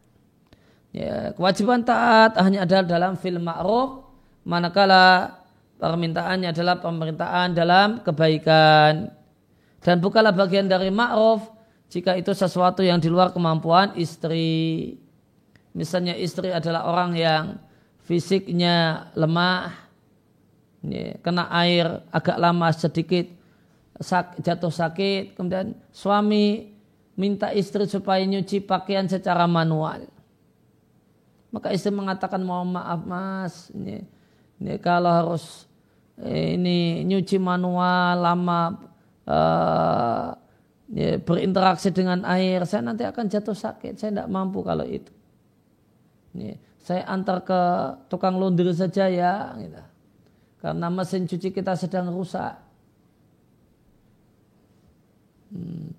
Ya, 0.94 1.37
kewajiban 1.37 1.85
taat 1.85 2.40
hanya 2.40 2.64
ada 2.64 2.81
dalam 2.81 3.20
film 3.20 3.44
ma'ruf 3.44 4.09
manakala 4.48 5.37
permintaannya 5.76 6.48
adalah 6.48 6.81
pemerintahan 6.81 7.52
dalam 7.52 8.00
kebaikan 8.00 9.12
dan 9.85 9.96
bukanlah 10.00 10.33
bagian 10.33 10.64
dari 10.64 10.88
ma'ruf 10.88 11.44
jika 11.92 12.16
itu 12.16 12.33
sesuatu 12.33 12.81
yang 12.81 13.00
di 13.00 13.09
luar 13.09 13.33
kemampuan 13.33 13.96
istri. 13.96 14.96
Misalnya 15.76 16.16
istri 16.16 16.52
adalah 16.52 16.88
orang 16.88 17.12
yang 17.16 17.44
fisiknya 18.04 19.09
lemah, 19.16 19.74
kena 21.21 21.50
air 21.64 22.04
agak 22.08 22.38
lama 22.40 22.73
sedikit, 22.73 23.29
sak, 24.00 24.40
jatuh 24.40 24.73
sakit, 24.73 25.37
kemudian 25.37 25.77
suami 25.92 26.73
minta 27.19 27.52
istri 27.52 27.85
supaya 27.85 28.23
nyuci 28.25 28.62
pakaian 28.64 29.10
secara 29.10 29.44
manual 29.44 30.08
maka 31.48 31.73
istri 31.73 31.92
mengatakan 31.92 32.44
mohon 32.44 32.77
maaf 32.77 33.00
mas, 33.08 33.73
ini, 33.73 34.04
ini 34.60 34.77
kalau 34.85 35.08
harus 35.08 35.64
ini 36.21 37.06
nyuci 37.08 37.40
manual 37.40 38.21
lama 38.21 38.77
uh, 39.25 40.37
ya, 40.92 41.16
berinteraksi 41.23 41.88
dengan 41.88 42.27
air, 42.29 42.69
saya 42.69 42.85
nanti 42.85 43.06
akan 43.08 43.33
jatuh 43.33 43.56
sakit. 43.56 43.96
Saya 43.96 44.10
tidak 44.12 44.29
mampu 44.29 44.60
kalau 44.60 44.85
itu. 44.85 45.08
Ini, 46.37 46.58
saya 46.81 47.04
antar 47.08 47.44
ke 47.44 47.60
tukang 48.08 48.40
laundry 48.40 48.72
saja 48.72 49.08
ya, 49.08 49.52
gitu. 49.60 49.83
karena 50.58 50.87
mesin 50.88 51.29
cuci 51.29 51.52
kita 51.52 51.76
sedang 51.76 52.10
rusak. 52.12 52.56
Hmm. 55.52 55.92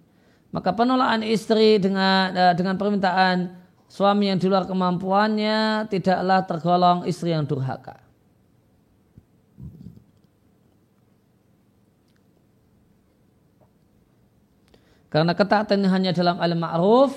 Maka 0.50 0.74
penolakan 0.74 1.22
istri 1.26 1.78
dengan 1.78 2.34
uh, 2.34 2.54
dengan 2.58 2.74
permintaan 2.78 3.54
suami 3.90 4.30
yang 4.30 4.38
di 4.42 4.50
luar 4.50 4.66
kemampuannya 4.66 5.90
tidaklah 5.90 6.46
tergolong 6.46 7.06
istri 7.06 7.34
yang 7.34 7.46
durhaka. 7.46 8.02
Karena 15.10 15.34
ketaatan 15.34 15.90
hanya 15.90 16.14
dalam 16.14 16.38
al-ma'ruf 16.38 17.10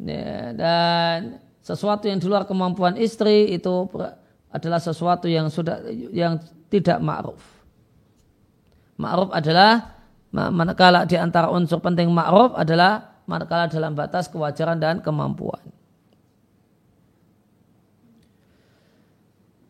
ya, 0.00 0.56
dan 0.56 1.36
sesuatu 1.64 2.04
yang 2.04 2.20
di 2.20 2.28
luar 2.28 2.44
kemampuan 2.44 3.00
istri 3.00 3.56
itu 3.56 3.88
adalah 4.52 4.76
sesuatu 4.76 5.24
yang 5.24 5.48
sudah 5.48 5.80
yang 6.12 6.36
tidak 6.68 7.00
ma'ruf. 7.00 7.40
Ma'ruf 9.00 9.32
adalah 9.32 9.96
manakala 10.30 11.08
di 11.08 11.16
antara 11.16 11.48
unsur 11.48 11.80
penting 11.80 12.12
ma'ruf 12.12 12.52
adalah 12.52 13.16
manakala 13.24 13.72
dalam 13.72 13.96
batas 13.96 14.28
kewajaran 14.28 14.76
dan 14.76 15.00
kemampuan. 15.00 15.64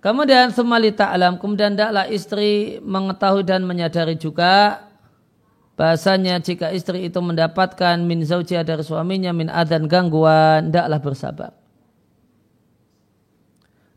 Kemudian 0.02 0.52
semalita 0.52 1.08
alam, 1.08 1.40
kemudian 1.40 1.72
tidaklah 1.72 2.04
istri 2.12 2.76
mengetahui 2.84 3.40
dan 3.40 3.64
menyadari 3.64 4.20
juga 4.20 4.84
bahasanya 5.80 6.44
jika 6.44 6.76
istri 6.76 7.08
itu 7.08 7.16
mendapatkan 7.24 7.96
min 8.04 8.20
zaujia 8.20 8.60
dari 8.60 8.84
suaminya 8.84 9.32
min 9.32 9.48
adan 9.48 9.88
gangguan, 9.88 10.68
tidaklah 10.68 11.00
bersabar. 11.00 11.63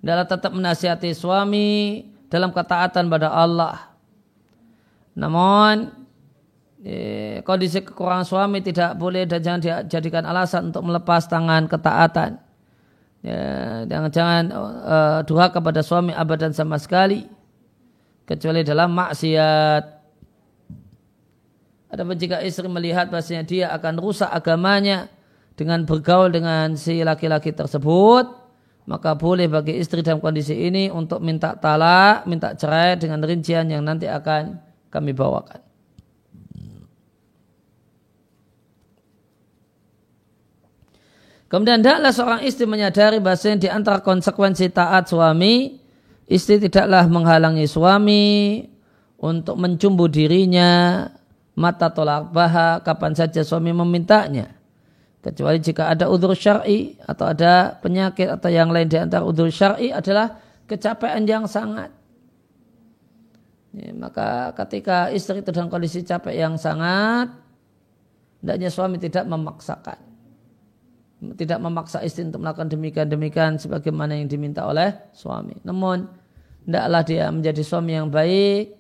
Tidaklah 0.01 0.27
tetap 0.29 0.51
menasihati 0.53 1.11
suami 1.13 2.03
dalam 2.29 2.53
ketaatan 2.53 3.09
pada 3.09 3.33
Allah. 3.33 3.97
Namun 5.17 5.89
eh, 6.85 7.41
kondisi 7.41 7.81
kekurangan 7.81 8.27
suami 8.27 8.61
tidak 8.61 8.93
boleh 8.95 9.25
dan 9.25 9.39
jangan 9.41 9.61
dijadikan 9.61 10.23
alasan 10.29 10.69
untuk 10.69 10.85
melepas 10.85 11.25
tangan 11.25 11.65
ketaatan 11.65 12.37
ya, 13.25 13.41
jangan 13.87 14.09
jangan 14.11 14.43
uh, 15.25 15.49
kepada 15.49 15.81
suami 15.81 16.13
abadan 16.13 16.53
sama 16.53 16.77
sekali 16.77 17.25
kecuali 18.27 18.61
dalam 18.61 18.91
maksiat. 18.91 19.83
Adapun 21.87 22.19
jika 22.19 22.43
istri 22.43 22.67
melihat 22.67 23.07
bahasanya 23.07 23.47
dia 23.47 23.67
akan 23.71 23.95
rusak 24.03 24.27
agamanya 24.27 25.07
dengan 25.55 25.87
bergaul 25.87 26.27
dengan 26.27 26.75
si 26.75 26.99
laki-laki 26.99 27.55
tersebut, 27.55 28.27
maka 28.87 29.19
boleh 29.19 29.51
bagi 29.51 29.75
istri 29.75 29.99
dalam 29.99 30.23
kondisi 30.23 30.55
ini 30.55 30.87
untuk 30.87 31.19
minta 31.19 31.59
talak, 31.59 32.23
minta 32.23 32.55
cerai 32.55 32.95
dengan 32.95 33.19
rincian 33.19 33.67
yang 33.67 33.83
nanti 33.83 34.07
akan 34.07 34.63
kami 34.87 35.11
bawakan. 35.11 35.59
Kemudian 41.47 41.79
tidaklah 41.79 42.11
seorang 42.11 42.41
istri 42.43 42.67
menyadari 42.67 43.23
bahasa 43.23 43.55
di 43.55 43.71
antara 43.71 44.03
konsekuensi 44.03 44.67
taat 44.71 45.07
suami, 45.07 45.79
istri 46.27 46.59
tidaklah 46.59 47.07
menghalangi 47.07 47.63
suami 47.67 48.63
untuk 49.15 49.55
mencumbu 49.55 50.11
dirinya, 50.11 51.07
mata 51.55 51.87
tolak 51.91 52.35
baha 52.35 52.83
kapan 52.83 53.15
saja 53.15 53.47
suami 53.47 53.71
memintanya. 53.71 54.56
Kecuali 55.17 55.59
jika 55.59 55.91
ada 55.91 56.07
udur 56.07 56.31
syar'i 56.37 56.95
atau 57.03 57.27
ada 57.27 57.75
penyakit 57.81 58.29
atau 58.31 58.47
yang 58.47 58.71
lain 58.71 58.87
di 58.87 58.95
antara 58.95 59.25
udur 59.25 59.49
syar'i 59.51 59.91
adalah 59.91 60.39
kecapean 60.69 61.27
yang 61.27 61.49
sangat. 61.49 61.91
Ya, 63.75 63.91
maka 63.93 64.55
ketika 64.63 65.11
istri 65.11 65.43
itu 65.43 65.51
dalam 65.51 65.69
kondisi 65.69 66.01
capek 66.01 66.33
yang 66.33 66.55
sangat, 66.55 67.29
hendaknya 68.41 68.69
suami 68.71 68.97
tidak 68.97 69.27
memaksakan 69.27 70.07
tidak 71.17 71.57
memaksa 71.57 72.05
istri 72.05 72.29
untuk 72.29 72.45
melakukan 72.45 72.69
demikian-demikian 72.69 73.57
sebagaimana 73.57 74.21
yang 74.21 74.29
diminta 74.29 74.69
oleh 74.69 74.93
suami. 75.17 75.57
Namun, 75.65 76.05
hendaklah 76.69 77.01
dia 77.01 77.25
menjadi 77.33 77.61
suami 77.65 77.97
yang 77.97 78.13
baik, 78.13 78.77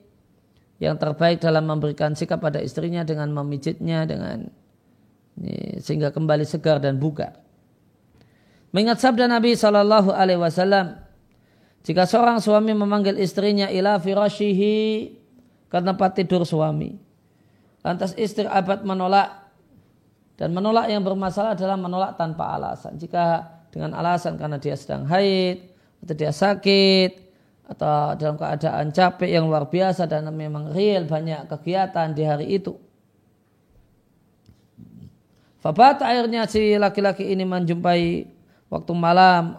yang 0.77 1.01
terbaik 1.01 1.41
dalam 1.41 1.65
memberikan 1.65 2.13
sikap 2.13 2.37
pada 2.37 2.61
istrinya 2.61 3.01
dengan 3.01 3.33
memijitnya 3.33 4.05
dengan 4.05 4.53
sehingga 5.81 6.09
kembali 6.09 6.43
segar 6.43 6.81
dan 6.81 6.97
bugar. 6.97 7.37
Mengingat 8.73 8.99
sabda 8.99 9.29
Nabi 9.29 9.53
Shallallahu 9.53 10.11
Alaihi 10.11 10.41
Wasallam, 10.41 10.97
jika 11.85 12.03
seorang 12.03 12.43
suami 12.43 12.75
memanggil 12.75 13.15
istrinya 13.21 13.71
ila 13.71 13.95
firashihi 14.01 14.75
ke 15.71 15.77
tempat 15.79 16.19
tidur 16.19 16.43
suami, 16.43 16.99
lantas 17.85 18.11
istri 18.19 18.43
abad 18.43 18.83
menolak 18.83 19.47
dan 20.35 20.53
menolak 20.53 20.91
yang 20.91 21.01
bermasalah 21.01 21.57
adalah 21.57 21.79
menolak 21.79 22.19
tanpa 22.19 22.59
alasan. 22.59 22.99
Jika 22.99 23.57
dengan 23.71 23.97
alasan 23.97 24.37
karena 24.37 24.61
dia 24.61 24.75
sedang 24.77 25.07
haid, 25.07 25.73
atau 26.03 26.13
dia 26.13 26.29
sakit, 26.29 27.11
atau 27.67 28.15
dalam 28.15 28.37
keadaan 28.39 28.93
capek 28.95 29.27
yang 29.27 29.49
luar 29.49 29.67
biasa 29.67 30.07
dan 30.07 30.29
memang 30.31 30.71
real 30.71 31.03
banyak 31.03 31.49
kegiatan 31.51 32.13
di 32.15 32.23
hari 32.23 32.47
itu. 32.61 32.86
Fabat 35.57 36.05
akhirnya 36.05 36.45
si 36.45 36.77
laki-laki 36.77 37.33
ini 37.33 37.41
menjumpai 37.41 38.29
waktu 38.69 38.91
malam 38.93 39.57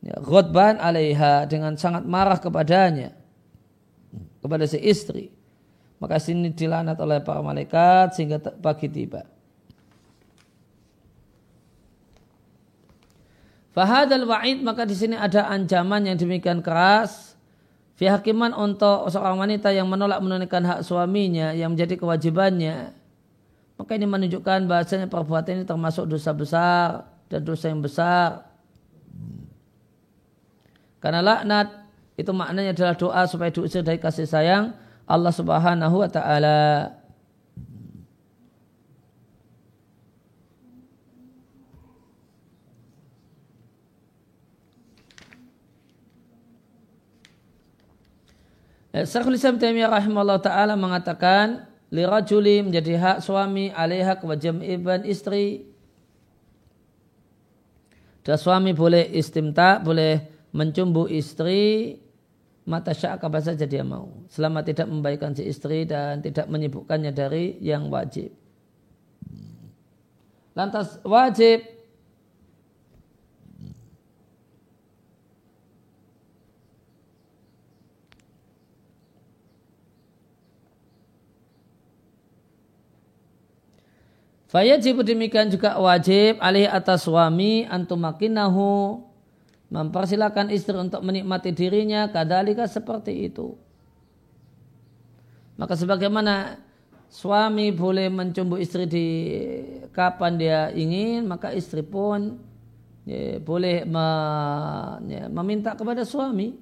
ya, 0.00 0.16
Ghotban 0.24 0.80
alaiha 0.80 1.44
dengan 1.44 1.76
sangat 1.76 2.08
marah 2.08 2.40
kepadanya 2.40 3.12
kepada 4.40 4.64
si 4.64 4.80
istri 4.80 5.38
maka 5.98 6.22
sini 6.22 6.54
dilanat 6.54 6.96
oleh 7.02 7.18
para 7.22 7.42
malaikat 7.42 8.14
sehingga 8.14 8.38
pagi 8.38 8.86
tiba. 8.86 9.26
Fahadal 13.74 14.26
wa'id 14.26 14.62
maka 14.62 14.82
di 14.86 14.94
sini 14.94 15.14
ada 15.14 15.46
ancaman 15.50 16.06
yang 16.06 16.16
demikian 16.18 16.62
keras. 16.62 17.34
Fi 17.98 18.06
hakiman 18.06 18.54
untuk 18.54 19.10
seorang 19.10 19.42
wanita 19.42 19.74
yang 19.74 19.90
menolak 19.90 20.22
menunaikan 20.22 20.62
hak 20.62 20.80
suaminya 20.86 21.50
yang 21.50 21.74
menjadi 21.74 21.98
kewajibannya. 21.98 22.94
Maka 23.78 23.94
ini 23.94 24.10
menunjukkan 24.10 24.66
bahasanya 24.66 25.06
perbuatan 25.06 25.62
ini 25.62 25.64
termasuk 25.64 26.10
dosa 26.10 26.34
besar 26.34 27.06
dan 27.30 27.46
dosa 27.46 27.70
yang 27.70 27.78
besar. 27.78 28.42
Karena 30.98 31.22
laknat 31.22 31.86
itu 32.18 32.34
maknanya 32.34 32.74
adalah 32.74 32.98
doa 32.98 33.22
supaya 33.30 33.54
diusir 33.54 33.86
dari 33.86 34.02
kasih 34.02 34.26
sayang 34.26 34.74
Allah 35.06 35.30
Subhanahu 35.30 36.02
wa 36.02 36.10
taala. 36.10 36.90
Eh, 48.90 49.06
Syekhul 49.06 49.38
Islam 49.38 49.62
Taimiyah 49.62 49.86
rahimahullah 49.86 50.42
taala 50.42 50.74
mengatakan 50.74 51.67
lirajuli 51.88 52.64
menjadi 52.64 53.00
hak 53.00 53.18
suami 53.24 53.72
alaiha 53.72 54.20
kewajiban 54.20 54.64
iban 54.64 55.02
istri. 55.08 55.64
Dan 58.24 58.36
suami 58.36 58.76
boleh 58.76 59.08
istimta 59.16 59.80
boleh 59.80 60.20
mencumbu 60.52 61.08
istri 61.08 61.96
mata 62.68 62.92
syak 62.92 63.24
apa 63.24 63.40
saja 63.40 63.64
dia 63.64 63.80
mau. 63.80 64.12
Selama 64.28 64.60
tidak 64.60 64.84
membaikkan 64.92 65.32
si 65.32 65.48
istri 65.48 65.88
dan 65.88 66.20
tidak 66.20 66.44
menyibukkannya 66.52 67.12
dari 67.16 67.56
yang 67.64 67.88
wajib. 67.88 68.28
Lantas 70.52 71.00
wajib 71.06 71.77
Fayajib 84.58 85.06
demikian 85.06 85.54
juga 85.54 85.78
wajib 85.78 86.42
alih 86.42 86.66
atas 86.66 87.06
suami 87.06 87.62
antumakinahu 87.70 88.98
mempersilahkan 89.70 90.50
istri 90.50 90.74
untuk 90.74 90.98
menikmati 91.06 91.54
dirinya 91.54 92.10
kadalika 92.10 92.66
seperti 92.66 93.30
itu. 93.30 93.54
Maka 95.54 95.78
sebagaimana 95.78 96.58
suami 97.06 97.70
boleh 97.70 98.10
mencumbu 98.10 98.58
istri 98.58 98.90
di 98.90 99.06
kapan 99.94 100.34
dia 100.34 100.74
ingin 100.74 101.30
maka 101.30 101.54
istri 101.54 101.86
pun 101.86 102.42
ya, 103.06 103.38
boleh 103.38 103.86
me, 103.86 104.06
ya, 105.06 105.30
meminta 105.30 105.78
kepada 105.78 106.02
suami. 106.02 106.58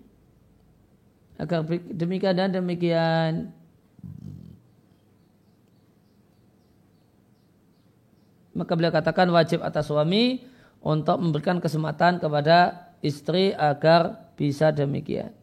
Agar 1.41 1.65
demikian 1.89 2.37
dan 2.37 2.53
demikian 2.61 3.57
maka 8.57 8.73
beliau 8.73 8.91
katakan 8.91 9.29
wajib 9.29 9.61
atas 9.61 9.93
suami 9.93 10.41
untuk 10.81 11.21
memberikan 11.21 11.61
kesempatan 11.61 12.17
kepada 12.17 12.89
istri 13.05 13.53
agar 13.53 14.33
bisa 14.35 14.73
demikian. 14.73 15.37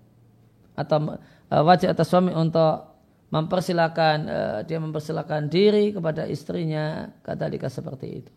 Atau 0.74 1.14
uh, 1.14 1.64
wajib 1.64 1.94
atas 1.94 2.10
suami 2.10 2.34
untuk 2.34 2.90
mempersilahkan 3.30 4.18
uh, 4.26 4.60
dia 4.66 4.82
mempersilahkan 4.82 5.50
diri 5.50 5.94
kepada 5.94 6.26
istrinya 6.26 7.14
kata 7.22 7.50
dika 7.54 7.70
seperti 7.70 8.08
itu. 8.26 8.34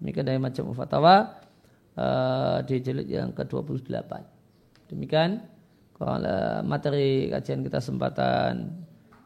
Demikian 0.00 0.24
dari 0.24 0.40
macam 0.40 0.72
fatwa 0.76 1.40
uh, 1.96 2.58
di 2.64 2.76
jilid 2.80 3.08
yang 3.08 3.32
ke-28. 3.32 4.12
Demikian 4.92 5.40
materi 6.68 7.32
kajian 7.32 7.64
kita 7.64 7.80
sempatan 7.80 8.84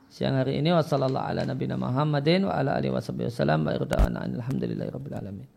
siang 0.08 0.36
hari 0.40 0.58
ini 0.60 0.72
wasallallahu 0.72 1.24
ala 1.24 1.44
nabiyina 1.44 1.76
Muhammadin 1.76 2.48
wa 2.48 2.56
ala 2.56 2.80
alihi 2.80 2.92
wasallam 2.92 3.64
wa 3.64 3.72
alhamdulillahi 3.76 4.90
rabbil 4.90 5.16
alamin. 5.16 5.48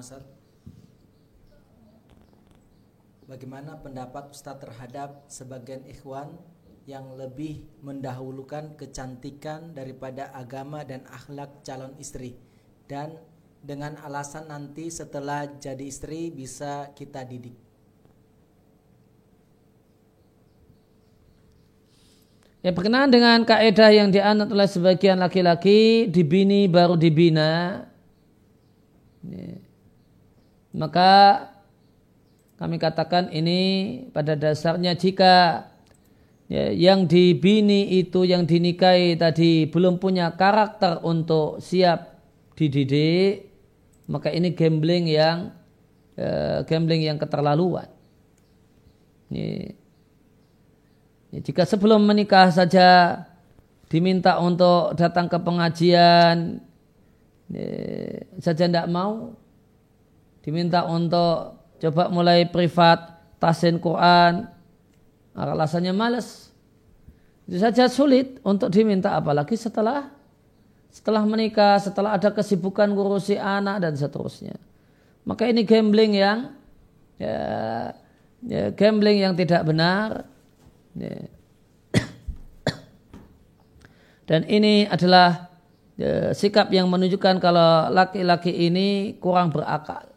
Ustaz 0.00 0.24
Bagaimana 3.28 3.78
pendapat 3.78 4.34
Ustaz 4.34 4.58
terhadap 4.58 5.28
sebagian 5.30 5.86
ikhwan 5.86 6.34
yang 6.88 7.14
lebih 7.14 7.62
mendahulukan 7.84 8.74
kecantikan 8.74 9.70
daripada 9.70 10.34
agama 10.34 10.82
dan 10.82 11.06
akhlak 11.06 11.62
calon 11.62 11.94
istri 12.02 12.34
dan 12.90 13.14
dengan 13.60 14.00
alasan 14.00 14.48
nanti 14.48 14.88
setelah 14.88 15.44
jadi 15.60 15.84
istri 15.84 16.32
bisa 16.32 16.88
kita 16.96 17.20
didik. 17.24 17.56
Ya 22.60 22.76
berkenaan 22.76 23.08
dengan 23.08 23.40
kaidah 23.48 23.88
yang 23.88 24.12
dianut 24.12 24.52
oleh 24.52 24.68
sebagian 24.68 25.16
laki-laki 25.16 26.12
dibini 26.12 26.68
baru 26.68 26.92
dibina. 26.92 27.84
Maka 30.76 31.12
kami 32.60 32.76
katakan 32.76 33.32
ini 33.32 33.60
pada 34.12 34.36
dasarnya 34.36 34.92
jika 34.92 35.64
ya, 36.52 36.68
yang 36.68 37.08
dibini 37.08 37.96
itu 37.96 38.28
yang 38.28 38.44
dinikahi 38.44 39.16
tadi 39.16 39.64
belum 39.64 39.96
punya 39.96 40.28
karakter 40.36 41.00
untuk 41.00 41.64
siap 41.64 42.20
dididik, 42.60 43.49
maka 44.10 44.34
ini 44.34 44.50
gambling 44.50 45.06
yang 45.06 45.54
ya, 46.18 46.66
gambling 46.66 47.06
yang 47.06 47.16
keterlaluan. 47.16 47.86
Ini 49.30 49.78
Ya, 51.30 51.38
jika 51.38 51.62
sebelum 51.62 52.02
menikah 52.02 52.50
saja 52.50 53.22
diminta 53.86 54.42
untuk 54.42 54.98
datang 54.98 55.30
ke 55.30 55.38
pengajian 55.38 56.58
ya, 57.54 57.66
saja 58.42 58.66
tidak 58.66 58.90
mau, 58.90 59.38
diminta 60.42 60.82
untuk 60.90 61.54
coba 61.78 62.10
mulai 62.10 62.50
privat 62.50 63.14
tasin 63.38 63.78
Quran, 63.78 64.50
alasannya 65.38 65.94
males. 65.94 66.50
Itu 67.46 67.62
saja 67.62 67.86
sulit 67.86 68.42
untuk 68.42 68.74
diminta 68.74 69.14
apalagi 69.14 69.54
setelah 69.54 70.10
setelah 70.90 71.22
menikah, 71.22 71.78
setelah 71.78 72.18
ada 72.18 72.34
kesibukan 72.34 72.90
ngurusi 72.90 73.38
anak 73.38 73.82
dan 73.82 73.94
seterusnya. 73.94 74.58
Maka 75.22 75.46
ini 75.46 75.62
gambling 75.62 76.18
yang 76.18 76.50
ya, 77.16 77.38
ya 78.42 78.74
gambling 78.74 79.22
yang 79.22 79.34
tidak 79.38 79.62
benar 79.62 80.26
Ya. 80.98 81.30
Dan 84.28 84.46
ini 84.50 84.86
adalah 84.90 85.50
ya, 85.94 86.34
sikap 86.34 86.70
yang 86.74 86.90
menunjukkan 86.90 87.38
kalau 87.38 87.90
laki-laki 87.94 88.50
ini 88.50 89.14
kurang 89.22 89.54
berakal. 89.54 90.10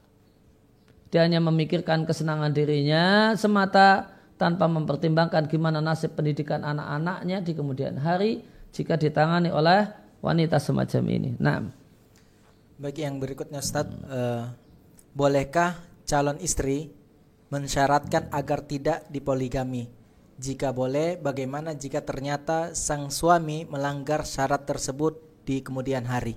Dia 1.14 1.30
hanya 1.30 1.38
memikirkan 1.46 2.10
kesenangan 2.10 2.50
dirinya 2.58 3.38
semata 3.38 4.10
tanpa 4.42 4.66
mempertimbangkan 4.66 5.46
gimana 5.46 5.78
nasib 5.78 6.18
pendidikan 6.18 6.66
anak-anaknya 6.66 7.46
di 7.46 7.54
kemudian 7.54 8.02
hari 8.02 8.42
jika 8.74 8.98
ditangani 8.98 9.54
oleh 9.54 9.86
wanita 10.24 10.56
semacam 10.56 11.04
ini. 11.12 11.30
Nah, 11.36 11.68
bagi 12.80 13.04
yang 13.04 13.20
berikutnya 13.20 13.60
Ustaz, 13.60 13.92
uh, 14.08 14.48
bolehkah 15.12 15.84
calon 16.08 16.40
istri 16.40 16.96
mensyaratkan 17.52 18.32
agar 18.32 18.64
tidak 18.64 19.04
dipoligami? 19.12 19.92
Jika 20.40 20.74
boleh, 20.74 21.20
bagaimana 21.20 21.78
jika 21.78 22.02
ternyata 22.02 22.74
sang 22.74 23.14
suami 23.14 23.70
melanggar 23.70 24.26
syarat 24.26 24.66
tersebut 24.66 25.46
di 25.46 25.62
kemudian 25.62 26.08
hari? 26.10 26.34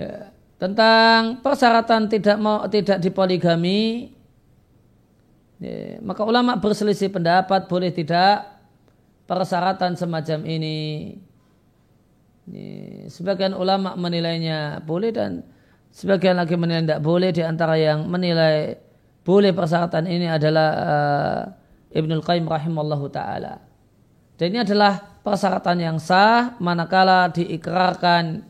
Ya, 0.00 0.32
tentang 0.56 1.44
persyaratan 1.44 2.08
tidak 2.08 2.40
mau 2.40 2.64
tidak 2.72 2.96
dipoligami, 3.04 4.08
ya, 5.60 6.00
maka 6.00 6.24
ulama 6.24 6.56
berselisih 6.56 7.12
pendapat 7.12 7.68
boleh 7.68 7.92
tidak 7.92 8.48
persyaratan 9.28 10.00
semacam 10.00 10.40
ini. 10.48 10.78
Sebagian 13.10 13.54
ulama 13.54 13.94
menilainya 13.94 14.82
boleh 14.82 15.10
dan 15.12 15.44
sebagian 15.90 16.38
lagi 16.38 16.54
menilai 16.54 16.86
tidak 16.86 17.02
boleh 17.02 17.30
di 17.30 17.42
antara 17.44 17.74
yang 17.78 18.06
menilai 18.06 18.78
boleh 19.20 19.52
persyaratan 19.52 20.08
ini 20.08 20.26
adalah 20.26 20.68
uh, 20.74 21.42
Ibnul 21.92 22.24
Qayyim 22.24 22.46
rahimallahu 22.48 23.06
taala. 23.12 23.60
Dan 24.40 24.56
ini 24.56 24.64
adalah 24.64 24.96
persyaratan 25.20 25.78
yang 25.78 25.96
sah 26.00 26.56
manakala 26.58 27.28
diikrarkan 27.28 28.48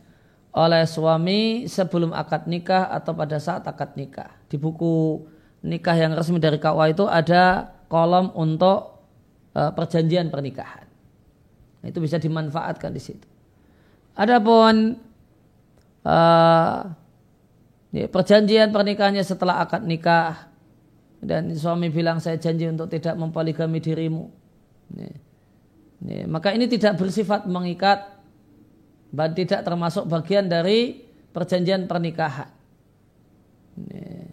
oleh 0.55 0.82
suami 0.86 1.66
sebelum 1.66 2.14
akad 2.14 2.47
nikah 2.47 2.91
atau 2.91 3.14
pada 3.14 3.43
saat 3.43 3.66
akad 3.66 3.99
nikah. 3.99 4.30
Di 4.47 4.59
buku 4.59 5.26
nikah 5.66 5.97
yang 5.99 6.14
resmi 6.14 6.38
dari 6.38 6.59
KUA 6.62 6.95
itu 6.95 7.05
ada 7.11 7.74
kolom 7.91 8.30
untuk 8.38 9.03
uh, 9.55 9.70
perjanjian 9.74 10.30
pernikahan. 10.30 10.86
Itu 11.82 11.99
bisa 11.99 12.20
dimanfaatkan 12.20 12.93
di 12.93 13.03
situ. 13.03 13.29
Adapun 14.20 15.00
uh, 16.04 16.78
ya, 17.88 18.04
perjanjian 18.12 18.68
pernikahannya 18.68 19.24
setelah 19.24 19.64
akad 19.64 19.80
nikah 19.88 20.52
dan 21.24 21.48
suami 21.56 21.88
bilang 21.88 22.20
saya 22.20 22.36
janji 22.36 22.68
untuk 22.68 22.92
tidak 22.92 23.16
mempoligami 23.16 23.80
dirimu. 23.80 24.28
Nih. 24.92 25.16
Nih. 26.04 26.22
Maka 26.28 26.52
ini 26.52 26.68
tidak 26.68 27.00
bersifat 27.00 27.48
mengikat 27.48 28.20
dan 29.08 29.32
tidak 29.32 29.64
termasuk 29.64 30.04
bagian 30.04 30.52
dari 30.52 31.00
perjanjian 31.32 31.88
pernikahan. 31.88 32.52
Nih. 33.88 34.28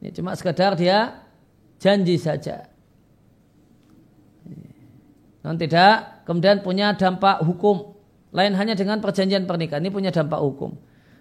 Ini 0.00 0.08
cuma 0.16 0.32
sekedar 0.32 0.80
dia 0.80 1.24
janji 1.76 2.16
saja. 2.16 2.68
Non 5.44 5.60
tidak 5.60 6.24
kemudian 6.24 6.64
punya 6.64 6.96
dampak 6.96 7.44
hukum 7.44 7.93
lain 8.34 8.52
hanya 8.58 8.74
dengan 8.74 8.98
perjanjian 8.98 9.46
pernikahan 9.46 9.80
ini 9.86 9.94
punya 9.94 10.10
dampak 10.10 10.42
hukum. 10.42 10.74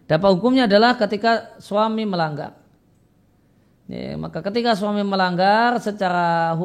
Dampak 0.09 0.29
hukumnya 0.33 0.65
adalah 0.65 0.97
ketika 0.97 1.55
suami 1.61 2.03
melanggar. 2.09 2.57
Ya, 3.87 4.17
maka 4.17 4.41
ketika 4.41 4.73
suami 4.73 5.05
melanggar 5.05 5.77
secara 5.77 6.57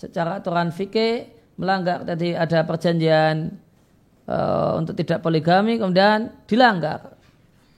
secara 0.00 0.40
aturan 0.40 0.72
fikih 0.72 1.28
melanggar 1.60 2.08
tadi 2.08 2.32
ada 2.32 2.64
perjanjian 2.64 3.52
uh, 4.24 4.80
untuk 4.80 4.96
tidak 4.96 5.20
poligami 5.20 5.76
kemudian 5.76 6.32
dilanggar 6.48 7.20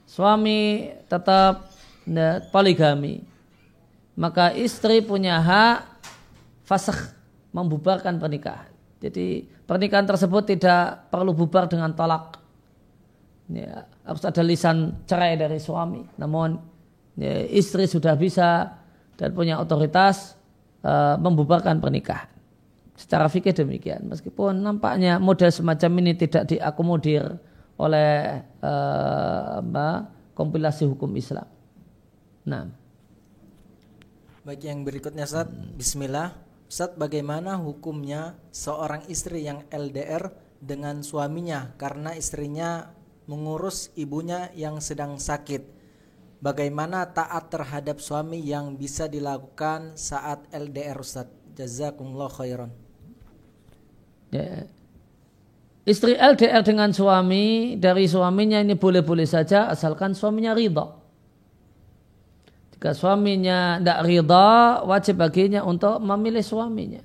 suami 0.07 0.93
tetap 1.11 1.73
ya, 2.07 2.45
poligami 2.55 3.27
maka 4.14 4.55
istri 4.55 5.03
punya 5.03 5.41
hak 5.43 5.99
fasakh 6.62 7.11
membubarkan 7.51 8.23
pernikahan 8.23 8.72
jadi 9.03 9.42
pernikahan 9.66 10.07
tersebut 10.07 10.55
tidak 10.55 11.11
perlu 11.11 11.34
bubar 11.34 11.66
dengan 11.66 11.90
tolak 11.90 12.38
ya, 13.50 13.82
harus 14.07 14.22
ada 14.22 14.42
lisan 14.46 15.03
cerai 15.11 15.34
dari 15.34 15.59
suami 15.59 16.07
namun 16.14 16.55
ya, 17.18 17.42
istri 17.50 17.90
sudah 17.90 18.14
bisa 18.14 18.78
dan 19.18 19.34
punya 19.36 19.61
otoritas 19.61 20.34
uh, 20.82 21.16
membubarkan 21.20 21.78
pernikahan. 21.78 22.28
Secara 22.92 23.26
fikih 23.26 23.57
demikian, 23.57 24.05
meskipun 24.07 24.62
nampaknya 24.62 25.16
model 25.16 25.48
semacam 25.50 25.90
ini 26.05 26.12
tidak 26.14 26.50
diakomodir 26.50 27.24
oleh 27.80 28.42
uh, 28.62 30.03
kompilasi 30.36 30.86
hukum 30.86 31.11
Islam. 31.16 31.48
Nah. 32.46 32.68
Bagi 34.42 34.66
yang 34.70 34.82
berikutnya 34.82 35.24
Ustaz, 35.24 35.48
Bismillah. 35.50 36.51
Ustaz, 36.73 36.97
bagaimana 36.97 37.61
hukumnya 37.61 38.41
seorang 38.49 39.05
istri 39.12 39.45
yang 39.45 39.61
LDR 39.68 40.33
dengan 40.57 41.05
suaminya 41.05 41.77
karena 41.77 42.16
istrinya 42.16 42.97
mengurus 43.29 43.93
ibunya 43.93 44.49
yang 44.57 44.81
sedang 44.81 45.20
sakit? 45.20 45.68
Bagaimana 46.41 47.12
taat 47.12 47.53
terhadap 47.53 48.01
suami 48.01 48.41
yang 48.41 48.81
bisa 48.81 49.05
dilakukan 49.05 50.01
saat 50.01 50.49
LDR 50.49 50.97
Ustaz? 50.97 51.29
Jazakumullah 51.53 52.33
khairan. 52.33 52.73
Ya. 54.33 54.64
Istri 55.85 56.16
LDR 56.16 56.64
dengan 56.64 56.89
suami 56.97 57.77
dari 57.77 58.09
suaminya 58.09 58.64
ini 58.64 58.81
boleh-boleh 58.81 59.29
saja 59.29 59.68
asalkan 59.68 60.16
suaminya 60.16 60.57
ridha. 60.57 61.01
Jika 62.83 62.99
suaminya 62.99 63.78
tidak 63.78 64.03
ridha, 64.03 64.83
wajib 64.83 65.22
baginya 65.22 65.62
untuk 65.62 66.03
memilih 66.03 66.43
suaminya. 66.43 66.99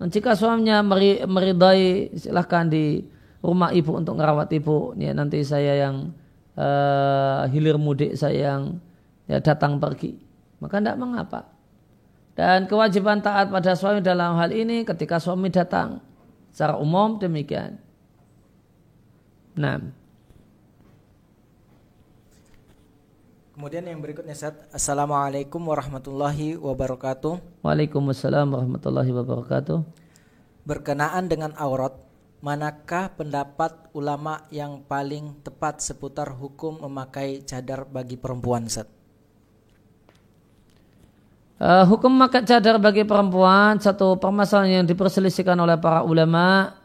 Dan 0.00 0.08
jika 0.08 0.32
suaminya 0.32 0.80
meridai, 1.28 2.16
silahkan 2.16 2.64
di 2.64 3.04
rumah 3.44 3.76
ibu 3.76 4.00
untuk 4.00 4.16
merawat 4.16 4.48
ibu. 4.56 4.96
Ya, 4.96 5.12
nanti 5.12 5.44
saya 5.44 5.76
yang 5.76 6.08
uh, 6.56 7.44
hilir 7.52 7.76
mudik 7.76 8.16
saya 8.16 8.56
yang 8.56 8.80
ya, 9.28 9.44
datang 9.44 9.76
pergi. 9.76 10.16
Maka 10.64 10.80
tidak 10.80 11.04
mengapa. 11.04 11.52
Dan 12.32 12.64
kewajiban 12.64 13.20
taat 13.20 13.52
pada 13.52 13.76
suami 13.76 14.00
dalam 14.00 14.40
hal 14.40 14.56
ini 14.56 14.88
ketika 14.88 15.20
suami 15.20 15.52
datang. 15.52 16.00
Secara 16.48 16.80
umum 16.80 17.20
demikian. 17.20 17.76
Nah. 19.60 20.05
Kemudian 23.56 23.88
yang 23.88 24.04
berikutnya 24.04 24.36
Ustaz, 24.36 24.52
Assalamualaikum 24.68 25.56
warahmatullahi 25.64 26.60
wabarakatuh. 26.60 27.64
Waalaikumsalam 27.64 28.52
warahmatullahi 28.52 29.08
wabarakatuh. 29.16 29.80
Berkenaan 30.68 31.24
dengan 31.24 31.56
aurat, 31.56 31.96
manakah 32.44 33.16
pendapat 33.16 33.72
ulama 33.96 34.44
yang 34.52 34.84
paling 34.84 35.40
tepat 35.40 35.80
seputar 35.80 36.36
hukum 36.36 36.84
memakai 36.84 37.48
cadar 37.48 37.88
bagi 37.88 38.20
perempuan 38.20 38.68
Ustaz? 38.68 38.92
Uh, 41.56 41.88
hukum 41.88 42.12
memakai 42.12 42.44
cadar 42.44 42.76
bagi 42.76 43.08
perempuan 43.08 43.80
satu 43.80 44.20
permasalahan 44.20 44.84
yang 44.84 44.86
diperselisihkan 44.86 45.56
oleh 45.56 45.80
para 45.80 46.04
ulama. 46.04 46.76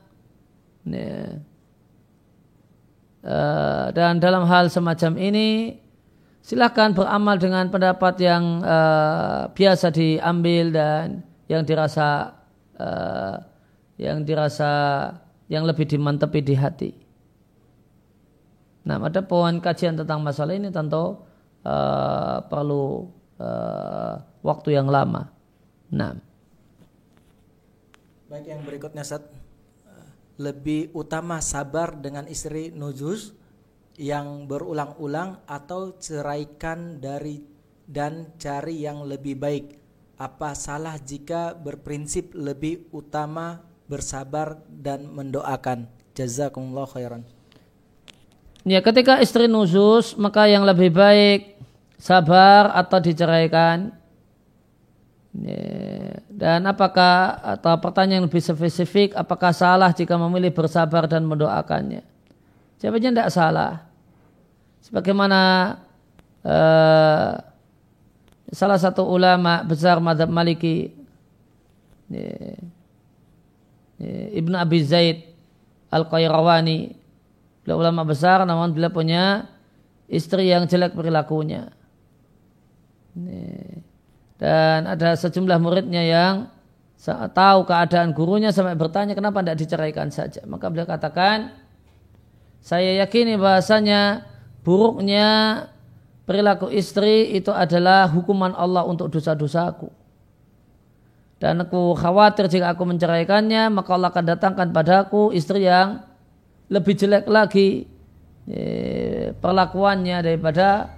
Yeah. 0.88 1.44
Uh, 3.28 3.92
dan 3.92 4.24
dalam 4.24 4.48
hal 4.48 4.72
semacam 4.72 5.20
ini 5.20 5.81
silahkan 6.42 6.92
beramal 6.92 7.38
dengan 7.38 7.70
pendapat 7.70 8.18
yang 8.18 8.66
uh, 8.66 9.48
biasa 9.54 9.94
diambil 9.94 10.74
dan 10.74 11.22
yang 11.46 11.62
dirasa 11.62 12.34
uh, 12.82 13.38
yang 14.02 14.26
dirasa 14.26 14.72
yang 15.46 15.64
lebih 15.70 15.86
dimantepi 15.86 16.40
di 16.42 16.56
hati. 16.58 16.92
Nah, 18.82 18.98
ada 18.98 19.22
poin 19.22 19.62
kajian 19.62 19.94
tentang 19.94 20.26
masalah 20.26 20.58
ini 20.58 20.74
tentu 20.74 21.22
uh, 21.62 22.38
perlu 22.50 23.14
uh, 23.38 24.14
waktu 24.42 24.74
yang 24.74 24.90
lama. 24.90 25.30
Nah. 25.94 26.18
Baik 28.32 28.48
yang 28.50 28.62
berikutnya 28.66 29.06
Sat. 29.06 29.22
Lebih 30.42 30.90
utama 30.98 31.38
sabar 31.38 31.94
dengan 31.94 32.26
istri 32.26 32.74
nujus 32.74 33.38
yang 34.00 34.48
berulang-ulang 34.48 35.44
atau 35.48 35.96
ceraikan 36.00 37.02
dari 37.02 37.44
dan 37.88 38.32
cari 38.40 38.88
yang 38.88 39.04
lebih 39.04 39.36
baik. 39.36 39.66
Apa 40.16 40.54
salah 40.54 40.96
jika 41.02 41.58
berprinsip 41.58 42.32
lebih 42.38 42.88
utama 42.94 43.60
bersabar 43.90 44.62
dan 44.70 45.10
mendoakan? 45.10 45.90
Jazakumullah 46.16 46.88
khairan. 46.88 47.24
Ya, 48.62 48.80
ketika 48.80 49.18
istri 49.20 49.50
nusus 49.50 50.14
maka 50.16 50.46
yang 50.46 50.62
lebih 50.62 50.94
baik 50.94 51.58
sabar 51.98 52.70
atau 52.78 53.02
diceraikan. 53.02 53.98
Ya, 55.32 56.20
dan 56.30 56.68
apakah 56.68 57.40
atau 57.58 57.80
pertanyaan 57.80 58.28
lebih 58.28 58.44
spesifik 58.44 59.16
apakah 59.16 59.56
salah 59.56 59.90
jika 59.96 60.20
memilih 60.20 60.52
bersabar 60.54 61.08
dan 61.08 61.24
mendoakannya? 61.24 62.04
Jawabannya 62.82 63.14
tidak 63.14 63.30
salah. 63.30 63.86
Sebagaimana 64.82 65.42
uh, 66.42 67.38
salah 68.50 68.80
satu 68.82 69.06
ulama 69.06 69.62
besar 69.62 70.02
madhab 70.02 70.34
maliki 70.34 70.90
Ibnu 74.34 74.56
Abi 74.58 74.82
Zaid 74.82 75.30
Al-Qayrawani. 75.94 76.98
Beliau 77.62 77.78
ulama 77.78 78.02
besar 78.02 78.42
namun 78.50 78.74
beliau 78.74 78.90
punya 78.90 79.46
istri 80.10 80.50
yang 80.50 80.66
jelek 80.66 80.98
perilakunya. 80.98 81.70
Dan 84.42 84.90
ada 84.90 85.14
sejumlah 85.14 85.62
muridnya 85.62 86.02
yang 86.02 86.50
tahu 87.38 87.70
keadaan 87.70 88.18
gurunya 88.18 88.50
sampai 88.50 88.74
bertanya 88.74 89.14
kenapa 89.14 89.46
tidak 89.46 89.62
diceraikan 89.62 90.10
saja? 90.10 90.42
Maka 90.50 90.74
beliau 90.74 90.90
katakan 90.90 91.61
saya 92.62 93.02
yakini 93.02 93.42
bahasanya 93.42 94.30
buruknya 94.62 95.66
perilaku 96.30 96.70
istri 96.70 97.34
itu 97.34 97.50
adalah 97.50 98.06
hukuman 98.08 98.54
Allah 98.54 98.86
untuk 98.86 99.10
dosa-dosaku. 99.10 99.90
Dan 101.42 101.66
aku 101.66 101.98
khawatir 101.98 102.46
jika 102.46 102.70
aku 102.78 102.86
menceraikannya, 102.86 103.74
maka 103.74 103.98
Allah 103.98 104.14
akan 104.14 104.26
datangkan 104.38 104.70
padaku 104.70 105.34
istri 105.34 105.66
yang 105.66 106.06
lebih 106.70 106.94
jelek 106.94 107.26
lagi 107.26 107.90
eh, 108.46 109.34
perlakuannya 109.42 110.22
daripada 110.22 110.94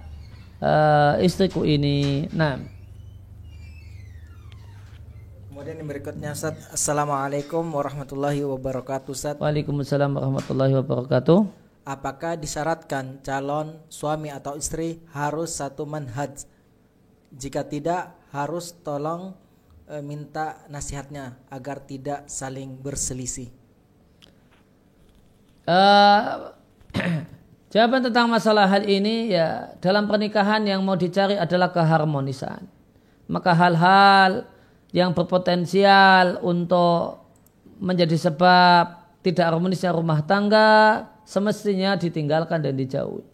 uh, 0.60 1.16
istriku 1.24 1.64
ini. 1.64 2.28
Nah. 2.36 2.73
Kemudian 5.64 5.80
yang 5.80 5.92
berikutnya 5.96 6.30
Ustaz, 6.36 6.60
Assalamualaikum 6.76 7.64
warahmatullahi 7.64 8.44
wabarakatuh 8.44 9.08
Ustaz. 9.16 9.40
Waalaikumsalam 9.40 10.12
warahmatullahi 10.12 10.76
wabarakatuh. 10.76 11.40
Apakah 11.88 12.36
disyaratkan 12.36 13.24
calon 13.24 13.80
suami 13.88 14.28
atau 14.28 14.60
istri 14.60 15.00
harus 15.16 15.56
satu 15.56 15.88
manhaj? 15.88 16.44
Jika 17.32 17.64
tidak, 17.64 18.12
harus 18.36 18.76
tolong 18.84 19.32
e, 19.88 20.04
minta 20.04 20.60
nasihatnya 20.68 21.40
agar 21.48 21.80
tidak 21.80 22.28
saling 22.28 22.76
berselisih. 22.76 23.48
Uh, 25.64 26.52
jawaban 27.72 28.04
tentang 28.04 28.28
masalah 28.28 28.68
hal 28.68 28.84
ini 28.84 29.32
ya 29.32 29.72
dalam 29.80 30.04
pernikahan 30.12 30.60
yang 30.68 30.84
mau 30.84 31.00
dicari 31.00 31.40
adalah 31.40 31.72
keharmonisan. 31.72 32.68
Maka 33.32 33.56
hal-hal 33.56 34.52
yang 34.94 35.10
berpotensial 35.10 36.38
untuk 36.46 37.26
menjadi 37.82 38.14
sebab 38.14 39.18
tidak 39.26 39.50
harmonisnya 39.50 39.90
rumah 39.90 40.22
tangga 40.22 41.02
semestinya 41.26 41.98
ditinggalkan 41.98 42.62
dan 42.62 42.78
dijauhi. 42.78 43.26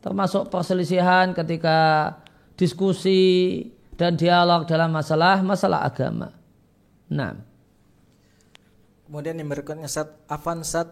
Termasuk 0.00 0.48
perselisihan 0.48 1.36
ketika 1.36 2.10
diskusi 2.56 3.60
dan 3.94 4.16
dialog 4.16 4.64
dalam 4.64 4.88
masalah 4.88 5.44
masalah 5.44 5.84
agama. 5.84 6.32
Nah. 7.12 7.36
Kemudian 9.04 9.36
yang 9.36 9.52
berikutnya 9.52 9.92
Sat, 9.92 10.24
Afan 10.24 10.64
Sat, 10.64 10.88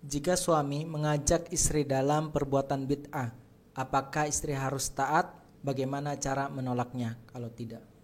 jika 0.00 0.32
suami 0.32 0.88
mengajak 0.88 1.52
istri 1.52 1.84
dalam 1.84 2.32
perbuatan 2.32 2.88
bid'ah, 2.88 3.36
apakah 3.76 4.24
istri 4.32 4.56
harus 4.56 4.88
taat? 4.96 5.36
Bagaimana 5.60 6.16
cara 6.16 6.48
menolaknya 6.48 7.20
kalau 7.28 7.52
tidak? 7.52 7.97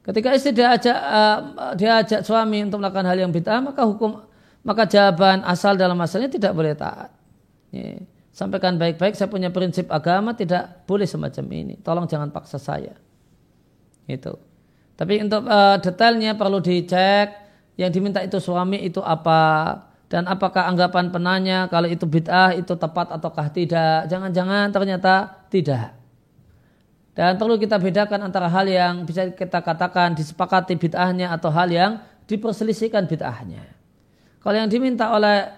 Ketika 0.00 0.32
istri 0.32 0.56
diajak 0.56 0.96
uh, 0.96 1.38
diajak 1.76 2.24
suami 2.24 2.64
untuk 2.64 2.80
melakukan 2.80 3.04
hal 3.04 3.20
yang 3.20 3.32
bid'ah, 3.32 3.60
maka 3.60 3.84
hukum 3.84 4.24
maka 4.64 4.88
jawaban 4.88 5.44
asal 5.44 5.76
dalam 5.76 5.96
masalahnya 5.96 6.32
tidak 6.32 6.52
boleh 6.56 6.72
taat. 6.72 7.12
Ya. 7.72 8.00
Sampaikan 8.32 8.80
baik-baik, 8.80 9.12
saya 9.12 9.28
punya 9.28 9.52
prinsip 9.52 9.92
agama 9.92 10.32
tidak 10.32 10.88
boleh 10.88 11.04
semacam 11.04 11.44
ini. 11.52 11.74
Tolong 11.84 12.08
jangan 12.08 12.32
paksa 12.32 12.56
saya. 12.56 12.96
Itu. 14.08 14.40
Tapi 14.96 15.20
untuk 15.20 15.44
uh, 15.44 15.76
detailnya 15.76 16.32
perlu 16.36 16.64
dicek 16.64 17.36
yang 17.76 17.92
diminta 17.92 18.24
itu 18.24 18.40
suami 18.40 18.80
itu 18.84 19.00
apa 19.04 19.72
dan 20.08 20.28
apakah 20.28 20.68
anggapan 20.68 21.12
penanya 21.12 21.68
kalau 21.68 21.88
itu 21.88 22.08
bid'ah 22.08 22.56
itu 22.56 22.72
tepat 22.72 23.12
ataukah 23.12 23.52
tidak. 23.52 24.08
Jangan-jangan 24.08 24.72
ternyata 24.72 25.44
tidak. 25.52 25.99
Dan 27.20 27.36
perlu 27.36 27.60
kita 27.60 27.76
bedakan 27.76 28.32
antara 28.32 28.48
hal 28.48 28.64
yang 28.64 29.04
bisa 29.04 29.28
kita 29.28 29.60
katakan 29.60 30.16
disepakati 30.16 30.72
bid'ahnya 30.80 31.28
atau 31.36 31.52
hal 31.52 31.68
yang 31.68 32.00
diperselisihkan 32.24 33.04
bid'ahnya. 33.04 33.60
Kalau 34.40 34.56
yang 34.56 34.72
diminta 34.72 35.12
oleh 35.12 35.52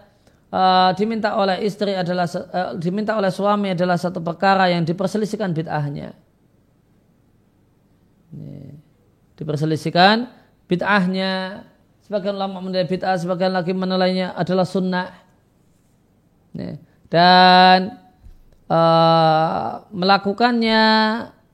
uh, 0.51 0.91
diminta 0.99 1.39
oleh 1.39 1.63
istri 1.63 1.95
adalah 1.95 2.27
uh, 2.27 2.75
diminta 2.75 3.15
oleh 3.15 3.31
suami 3.31 3.79
adalah 3.79 3.95
satu 3.95 4.19
perkara 4.19 4.75
yang 4.75 4.83
diperselisihkan 4.83 5.55
bid'ahnya. 5.55 6.11
Diperselisihkan 9.39 10.35
bid'ahnya 10.67 11.63
sebagian 12.03 12.43
ulama 12.43 12.59
menilai 12.59 12.91
bid'ah, 12.91 13.15
sebagian 13.23 13.55
lagi 13.55 13.71
menilainya 13.71 14.35
adalah 14.35 14.67
sunnah. 14.67 15.15
Dan 17.07 18.03
uh, 18.67 19.87
melakukannya 19.95 20.83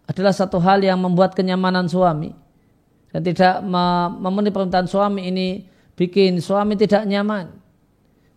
adalah 0.08 0.32
satu 0.32 0.56
hal 0.58 0.80
yang 0.80 0.96
membuat 0.96 1.36
kenyamanan 1.36 1.84
suami 1.84 2.32
dan 3.12 3.20
tidak 3.20 3.60
memenuhi 4.18 4.52
permintaan 4.52 4.88
suami 4.88 5.28
ini 5.28 5.48
bikin 5.92 6.40
suami 6.40 6.80
tidak 6.80 7.04
nyaman. 7.04 7.52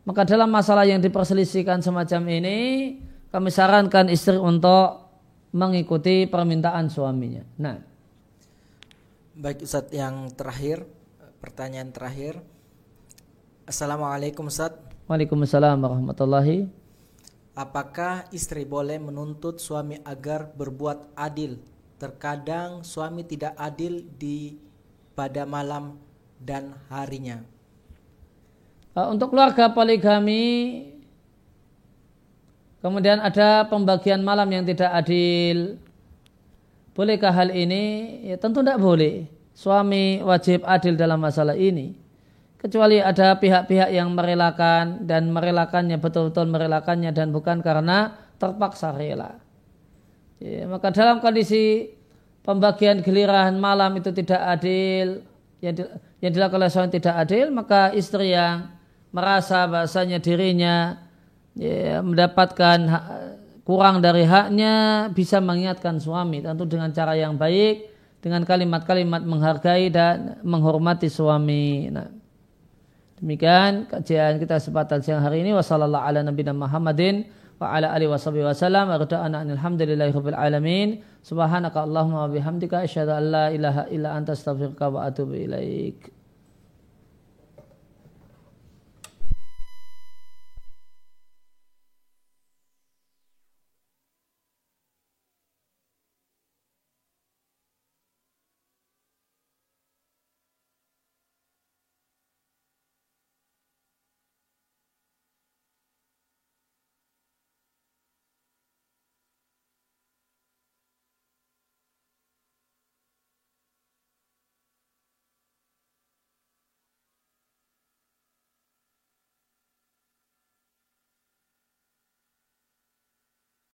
Maka 0.03 0.28
dalam 0.28 0.49
masalah 0.51 0.84
yang 0.84 0.99
diperselisihkan 0.99 1.80
semacam 1.80 2.41
ini, 2.41 2.57
kami 3.30 3.49
sarankan 3.53 4.09
istri 4.09 4.36
untuk 4.36 5.13
mengikuti 5.53 6.26
permintaan 6.26 6.89
suaminya. 6.89 7.45
Nah, 7.61 7.78
baik 9.38 9.61
Ustaz 9.61 9.93
yang 9.93 10.34
terakhir, 10.34 10.84
pertanyaan 11.38 11.93
terakhir. 11.93 12.41
Assalamualaikum 13.69 14.49
Ustaz. 14.49 14.74
Waalaikumsalam 15.05 15.78
warahmatullahi 15.78 16.80
Apakah 17.62 18.26
istri 18.34 18.66
boleh 18.66 18.97
menuntut 18.97 19.62
suami 19.62 20.01
agar 20.01 20.49
berbuat 20.57 21.14
adil? 21.14 21.62
Terkadang 22.01 22.82
suami 22.82 23.22
tidak 23.22 23.53
adil 23.53 24.01
di 24.18 24.57
pada 25.14 25.45
malam 25.45 26.01
dan 26.41 26.74
harinya. 26.89 27.45
Uh, 28.97 29.14
untuk 29.14 29.30
keluarga 29.30 29.70
poligami 29.70 30.89
Kemudian 32.82 33.22
ada 33.22 33.70
pembagian 33.70 34.26
malam 34.26 34.49
yang 34.49 34.66
tidak 34.66 34.89
adil. 34.89 35.78
Bolehkah 36.97 37.30
hal 37.30 37.53
ini? 37.53 38.18
Ya 38.26 38.41
tentu 38.41 38.66
tidak 38.66 38.82
boleh. 38.82 39.30
Suami 39.53 40.18
wajib 40.26 40.66
adil 40.66 40.97
dalam 40.97 41.22
masalah 41.22 41.53
ini. 41.53 42.01
Kecuali 42.62 43.01
ada 43.01 43.41
pihak-pihak 43.41 43.89
yang 43.89 44.14
merelakan 44.14 45.09
dan 45.09 45.34
merelakannya 45.34 45.97
betul-betul 45.97 46.45
merelakannya 46.45 47.09
dan 47.09 47.34
bukan 47.34 47.57
karena 47.66 48.14
terpaksa 48.38 48.93
rela. 48.93 49.41
Ya, 50.38 50.70
maka 50.70 50.93
dalam 50.93 51.18
kondisi 51.26 51.89
pembagian 52.45 53.01
giliran 53.01 53.57
malam 53.57 53.97
itu 53.97 54.14
tidak 54.14 54.41
adil, 54.45 55.26
yang, 55.57 55.74
di, 55.74 55.82
yang 56.22 56.32
dilakukan 56.38 56.62
oleh 56.62 56.70
suami 56.70 56.89
tidak 56.93 57.16
adil, 57.18 57.49
maka 57.49 57.97
istri 57.97 58.38
yang 58.38 58.70
merasa 59.09 59.66
bahasanya 59.66 60.22
dirinya 60.22 61.01
ya, 61.57 62.05
mendapatkan 62.05 62.78
hak, 62.86 63.05
kurang 63.66 64.05
dari 64.05 64.22
haknya 64.22 65.09
bisa 65.14 65.41
mengingatkan 65.41 65.97
suami 65.97 66.45
tentu 66.45 66.70
dengan 66.70 66.93
cara 66.93 67.18
yang 67.18 67.41
baik 67.41 67.89
dengan 68.22 68.45
kalimat-kalimat 68.45 69.26
menghargai 69.26 69.89
dan 69.89 70.38
menghormati 70.45 71.09
suami. 71.09 71.89
Nah, 71.89 72.20
demikian 73.22 73.86
kajian 73.88 74.41
kita 74.41 74.57
kesempatan 74.57 74.99
siang 75.05 75.22
hari 75.22 75.45
ini. 75.45 75.53
Wasallallahu 75.53 76.01
ala 76.01 76.26
nabiyina 76.26 76.57
Muhammadin 76.57 77.30
wa 77.61 77.72
ala 77.72 77.93
alihi 77.93 78.09
washabihi 78.09 78.43
wasallam 78.49 78.89
wa 78.89 78.97
rada'ana 78.97 79.45
alhamdulillahi 79.45 80.11
rabbil 80.11 80.36
alamin. 80.36 80.89
Subhanaka 81.22 81.86
allahumma 81.86 82.26
wa 82.26 82.34
bihamdika 82.34 82.82
asyhadu 82.82 83.13
an 83.13 83.24
la 83.30 83.45
ilaha 83.53 83.86
illa 83.93 84.17
anta 84.17 84.34
astaghfiruka 84.34 84.89
wa 84.89 85.05
atubu 85.05 85.38
ilaik 85.38 86.20